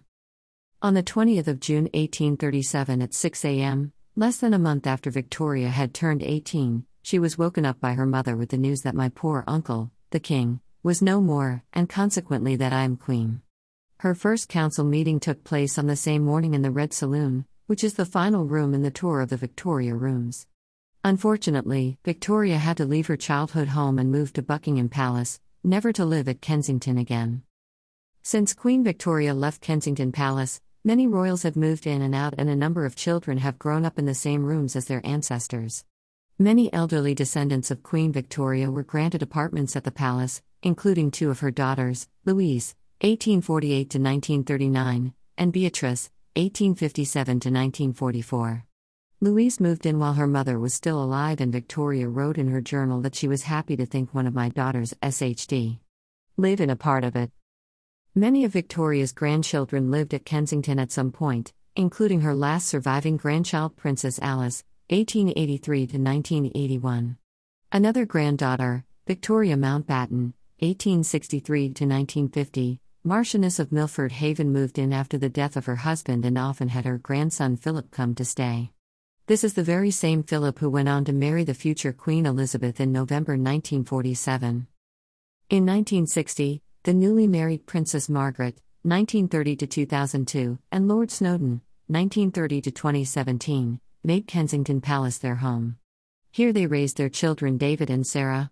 On 0.82 0.94
the 0.94 1.04
20th 1.04 1.48
of 1.48 1.60
June 1.60 1.86
1837 1.94 3.02
at 3.02 3.14
6 3.14 3.46
a.m., 3.46 3.92
less 4.16 4.38
than 4.38 4.54
a 4.54 4.60
month 4.60 4.88
after 4.88 5.12
Victoria 5.12 5.70
had 5.70 5.94
turned 5.94 6.24
18, 6.24 6.86
she 7.04 7.20
was 7.20 7.38
woken 7.38 7.66
up 7.66 7.80
by 7.82 7.94
her 7.94 8.06
mother 8.06 8.36
with 8.36 8.50
the 8.50 8.58
news 8.58 8.82
that 8.82 8.96
my 8.96 9.10
poor 9.10 9.44
uncle, 9.46 9.92
the 10.12 10.20
king, 10.20 10.62
was 10.82 11.02
no 11.02 11.20
more, 11.22 11.62
and 11.74 11.90
consequently 11.90 12.56
that 12.56 12.74
I 12.74 12.84
am 12.84 12.96
queen. 12.96 13.42
Her 14.00 14.16
first 14.16 14.50
council 14.50 14.86
meeting 14.86 15.20
took 15.20 15.44
place 15.44 15.78
on 15.78 15.88
the 15.88 15.98
same 15.98 16.24
morning 16.24 16.54
in 16.54 16.62
the 16.62 16.72
Red 16.72 16.94
Saloon, 16.94 17.46
which 17.68 17.84
is 17.84 17.96
the 17.96 18.06
final 18.06 18.46
room 18.46 18.74
in 18.74 18.84
the 18.84 18.92
tour 18.92 19.20
of 19.20 19.30
the 19.30 19.38
Victoria 19.38 19.96
Rooms. 19.96 20.48
Unfortunately, 21.04 21.98
Victoria 22.06 22.58
had 22.58 22.78
to 22.78 22.86
leave 22.86 23.08
her 23.08 23.18
childhood 23.18 23.70
home 23.70 24.00
and 24.00 24.10
move 24.10 24.32
to 24.34 24.42
Buckingham 24.42 24.88
Palace, 24.88 25.42
never 25.62 25.92
to 25.92 26.06
live 26.06 26.30
at 26.30 26.42
Kensington 26.42 26.98
again. 26.98 27.44
Since 28.22 28.54
Queen 28.54 28.82
Victoria 28.82 29.34
left 29.34 29.62
Kensington 29.62 30.14
Palace, 30.14 30.62
many 30.86 31.08
royals 31.08 31.44
have 31.44 31.58
moved 31.58 31.86
in 31.86 32.02
and 32.02 32.16
out, 32.16 32.36
and 32.38 32.50
a 32.50 32.56
number 32.56 32.86
of 32.86 32.96
children 32.96 33.40
have 33.40 33.60
grown 33.60 33.84
up 33.84 34.00
in 34.00 34.06
the 34.06 34.16
same 34.16 34.46
rooms 34.46 34.78
as 34.78 34.86
their 34.86 35.06
ancestors. 35.06 35.84
Many 36.40 36.74
elderly 36.74 37.14
descendants 37.14 37.70
of 37.70 37.84
Queen 37.84 38.12
Victoria 38.12 38.72
were 38.72 38.82
granted 38.82 39.22
apartments 39.22 39.76
at 39.76 39.84
the 39.84 39.92
palace, 39.92 40.42
including 40.64 41.12
two 41.12 41.30
of 41.30 41.42
her 41.42 41.52
daughters, 41.52 42.08
Louise, 42.26 42.74
1848 43.02 43.90
to 43.92 44.00
1939, 44.00 45.14
and 45.38 45.54
Beatrice, 45.54 46.10
1857 46.36 47.26
to 47.26 47.50
1944. 47.50 48.66
Louise 49.22 49.60
moved 49.60 49.86
in 49.86 50.00
while 50.00 50.14
her 50.14 50.26
mother 50.26 50.60
was 50.60 50.74
still 50.74 51.02
alive, 51.04 51.40
and 51.40 51.52
Victoria 51.52 52.08
wrote 52.10 52.40
in 52.40 52.48
her 52.48 52.62
journal 52.62 53.00
that 53.02 53.14
she 53.14 53.28
was 53.28 53.44
happy 53.44 53.76
to 53.76 53.86
think 53.86 54.12
one 54.12 54.26
of 54.26 54.34
my 54.34 54.50
daughters, 54.50 54.96
SHD, 55.04 55.78
live 56.36 56.60
in 56.60 56.72
a 56.72 56.76
part 56.76 57.04
of 57.04 57.16
it. 57.16 57.32
Many 58.16 58.44
of 58.44 58.54
Victoria's 58.54 59.12
grandchildren 59.12 59.92
lived 59.92 60.16
at 60.16 60.26
Kensington 60.26 60.80
at 60.80 60.92
some 60.92 61.12
point, 61.12 61.54
including 61.76 62.22
her 62.22 62.34
last 62.34 62.68
surviving 62.68 63.18
grandchild, 63.18 63.78
Princess 63.78 64.18
Alice, 64.20 64.64
1883 64.90 65.88
to 65.88 65.98
1981. 65.98 67.18
Another 67.72 68.06
granddaughter, 68.06 68.84
Victoria 69.08 69.56
Mountbatten, 69.56 70.34
1863 70.60 71.60
to 71.60 71.86
1950, 71.86 72.80
Marchioness 73.06 73.60
of 73.60 73.72
Milford 73.72 74.12
Haven 74.12 74.52
moved 74.52 74.78
in 74.78 74.92
after 74.92 75.18
the 75.18 75.30
death 75.30 75.56
of 75.56 75.66
her 75.66 75.78
husband 75.78 76.26
and 76.26 76.38
often 76.38 76.68
had 76.68 76.86
her 76.86 76.98
grandson 76.98 77.56
Philip 77.56 77.92
come 77.92 78.14
to 78.16 78.26
stay. 78.26 78.72
This 79.28 79.46
is 79.46 79.54
the 79.54 79.64
very 79.64 79.90
same 79.90 80.22
Philip 80.22 80.60
who 80.60 80.70
went 80.70 80.90
on 80.90 81.06
to 81.06 81.14
marry 81.14 81.46
the 81.46 81.54
future 81.54 81.94
Queen 81.94 82.26
Elizabeth 82.26 82.82
in 82.82 82.92
November 82.92 83.34
1947. 83.34 84.68
In 85.50 85.66
1960, 85.66 86.62
the 86.84 86.94
newly 86.94 87.26
married 87.26 87.66
Princess 87.66 88.10
Margaret, 88.10 88.60
1930 88.82 89.56
to 89.56 89.68
2002, 89.68 90.60
and 90.74 90.90
Lord 90.90 91.10
Snowdon, 91.10 91.62
1930 91.88 92.62
to 92.62 92.72
2017, 92.72 93.80
made 94.04 94.28
Kensington 94.28 94.82
Palace 94.82 95.18
their 95.18 95.36
home. 95.36 95.78
Here 96.30 96.52
they 96.52 96.68
raised 96.68 96.98
their 96.98 97.10
children 97.10 97.58
David 97.58 97.90
and 97.90 98.06
Sarah. 98.06 98.52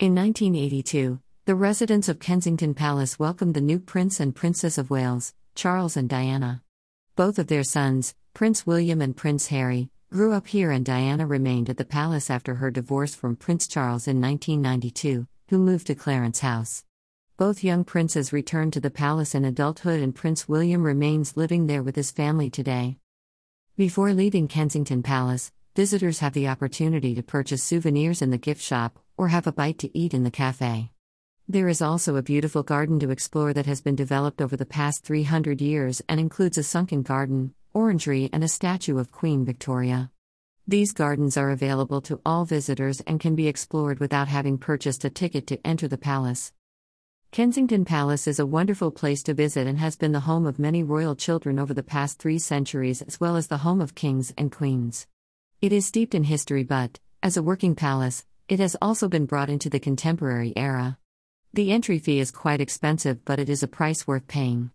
In 0.00 0.14
1982, 0.14 1.20
the 1.44 1.54
residents 1.54 2.08
of 2.08 2.18
Kensington 2.18 2.74
Palace 2.74 3.18
welcomed 3.18 3.54
the 3.54 3.60
new 3.60 3.78
Prince 3.78 4.18
and 4.18 4.34
Princess 4.34 4.76
of 4.76 4.90
Wales, 4.90 5.34
Charles 5.54 5.96
and 5.96 6.08
Diana. 6.08 6.62
Both 7.14 7.38
of 7.38 7.46
their 7.46 7.62
sons, 7.62 8.14
Prince 8.34 8.66
William 8.66 9.00
and 9.00 9.16
Prince 9.16 9.46
Harry, 9.48 9.90
grew 10.10 10.32
up 10.32 10.48
here, 10.48 10.70
and 10.70 10.84
Diana 10.84 11.26
remained 11.26 11.70
at 11.70 11.76
the 11.76 11.84
palace 11.84 12.28
after 12.28 12.56
her 12.56 12.70
divorce 12.70 13.14
from 13.14 13.36
Prince 13.36 13.68
Charles 13.68 14.08
in 14.08 14.20
1992, 14.20 15.26
who 15.48 15.58
moved 15.58 15.86
to 15.86 15.94
Clarence 15.94 16.40
House. 16.40 16.84
Both 17.36 17.62
young 17.62 17.84
princes 17.84 18.32
returned 18.32 18.72
to 18.72 18.80
the 18.80 18.90
palace 18.90 19.34
in 19.34 19.44
adulthood, 19.44 20.00
and 20.00 20.14
Prince 20.14 20.48
William 20.48 20.82
remains 20.82 21.36
living 21.36 21.68
there 21.68 21.82
with 21.84 21.94
his 21.94 22.10
family 22.10 22.50
today. 22.50 22.98
Before 23.78 24.12
leaving 24.12 24.48
Kensington 24.48 25.04
Palace, 25.04 25.52
visitors 25.76 26.18
have 26.18 26.32
the 26.32 26.48
opportunity 26.48 27.14
to 27.14 27.22
purchase 27.22 27.62
souvenirs 27.62 28.20
in 28.20 28.30
the 28.30 28.36
gift 28.36 28.60
shop 28.60 28.98
or 29.16 29.28
have 29.28 29.46
a 29.46 29.52
bite 29.52 29.78
to 29.78 29.96
eat 29.96 30.12
in 30.12 30.24
the 30.24 30.32
cafe. 30.32 30.90
There 31.46 31.68
is 31.68 31.80
also 31.80 32.16
a 32.16 32.22
beautiful 32.22 32.64
garden 32.64 32.98
to 32.98 33.10
explore 33.10 33.52
that 33.52 33.66
has 33.66 33.80
been 33.80 33.94
developed 33.94 34.42
over 34.42 34.56
the 34.56 34.66
past 34.66 35.04
300 35.04 35.60
years 35.60 36.02
and 36.08 36.18
includes 36.18 36.58
a 36.58 36.64
sunken 36.64 37.02
garden, 37.02 37.54
orangery, 37.72 38.28
and 38.32 38.42
a 38.42 38.48
statue 38.48 38.98
of 38.98 39.12
Queen 39.12 39.44
Victoria. 39.44 40.10
These 40.66 40.92
gardens 40.92 41.36
are 41.36 41.50
available 41.50 42.00
to 42.00 42.20
all 42.26 42.44
visitors 42.44 43.00
and 43.02 43.20
can 43.20 43.36
be 43.36 43.46
explored 43.46 44.00
without 44.00 44.26
having 44.26 44.58
purchased 44.58 45.04
a 45.04 45.10
ticket 45.10 45.46
to 45.46 45.64
enter 45.64 45.86
the 45.86 45.96
palace. 45.96 46.52
Kensington 47.30 47.84
Palace 47.84 48.26
is 48.26 48.40
a 48.40 48.46
wonderful 48.46 48.90
place 48.90 49.22
to 49.22 49.34
visit 49.34 49.66
and 49.66 49.78
has 49.78 49.96
been 49.96 50.12
the 50.12 50.20
home 50.20 50.46
of 50.46 50.58
many 50.58 50.82
royal 50.82 51.14
children 51.14 51.58
over 51.58 51.74
the 51.74 51.82
past 51.82 52.18
three 52.18 52.38
centuries, 52.38 53.02
as 53.02 53.20
well 53.20 53.36
as 53.36 53.48
the 53.48 53.58
home 53.58 53.82
of 53.82 53.94
kings 53.94 54.32
and 54.38 54.50
queens. 54.50 55.06
It 55.60 55.72
is 55.72 55.86
steeped 55.86 56.14
in 56.14 56.24
history, 56.24 56.64
but, 56.64 56.98
as 57.22 57.36
a 57.36 57.42
working 57.42 57.74
palace, 57.74 58.24
it 58.48 58.60
has 58.60 58.76
also 58.80 59.08
been 59.08 59.26
brought 59.26 59.50
into 59.50 59.68
the 59.68 59.78
contemporary 59.78 60.54
era. 60.56 60.98
The 61.52 61.70
entry 61.70 61.98
fee 61.98 62.18
is 62.18 62.30
quite 62.30 62.62
expensive, 62.62 63.24
but 63.26 63.38
it 63.38 63.50
is 63.50 63.62
a 63.62 63.68
price 63.68 64.06
worth 64.06 64.26
paying. 64.26 64.70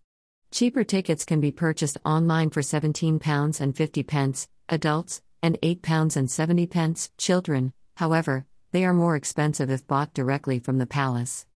Cheaper 0.51 0.83
tickets 0.83 1.25
can 1.25 1.41
be 1.41 1.51
purchased 1.51 1.97
online 2.05 2.51
for 2.51 2.61
£17 2.61 3.61
and 3.61 3.75
50 3.75 4.03
pence, 4.03 4.47
adults, 4.69 5.23
and 5.41 5.59
£8 5.61 6.15
and 6.15 6.29
70 6.29 6.67
pence, 6.67 7.09
children, 7.17 7.73
however, 7.95 8.45
they 8.71 8.85
are 8.85 8.93
more 8.93 9.15
expensive 9.15 9.71
if 9.71 9.87
bought 9.87 10.13
directly 10.13 10.59
from 10.59 10.77
the 10.77 10.85
palace. 10.85 11.47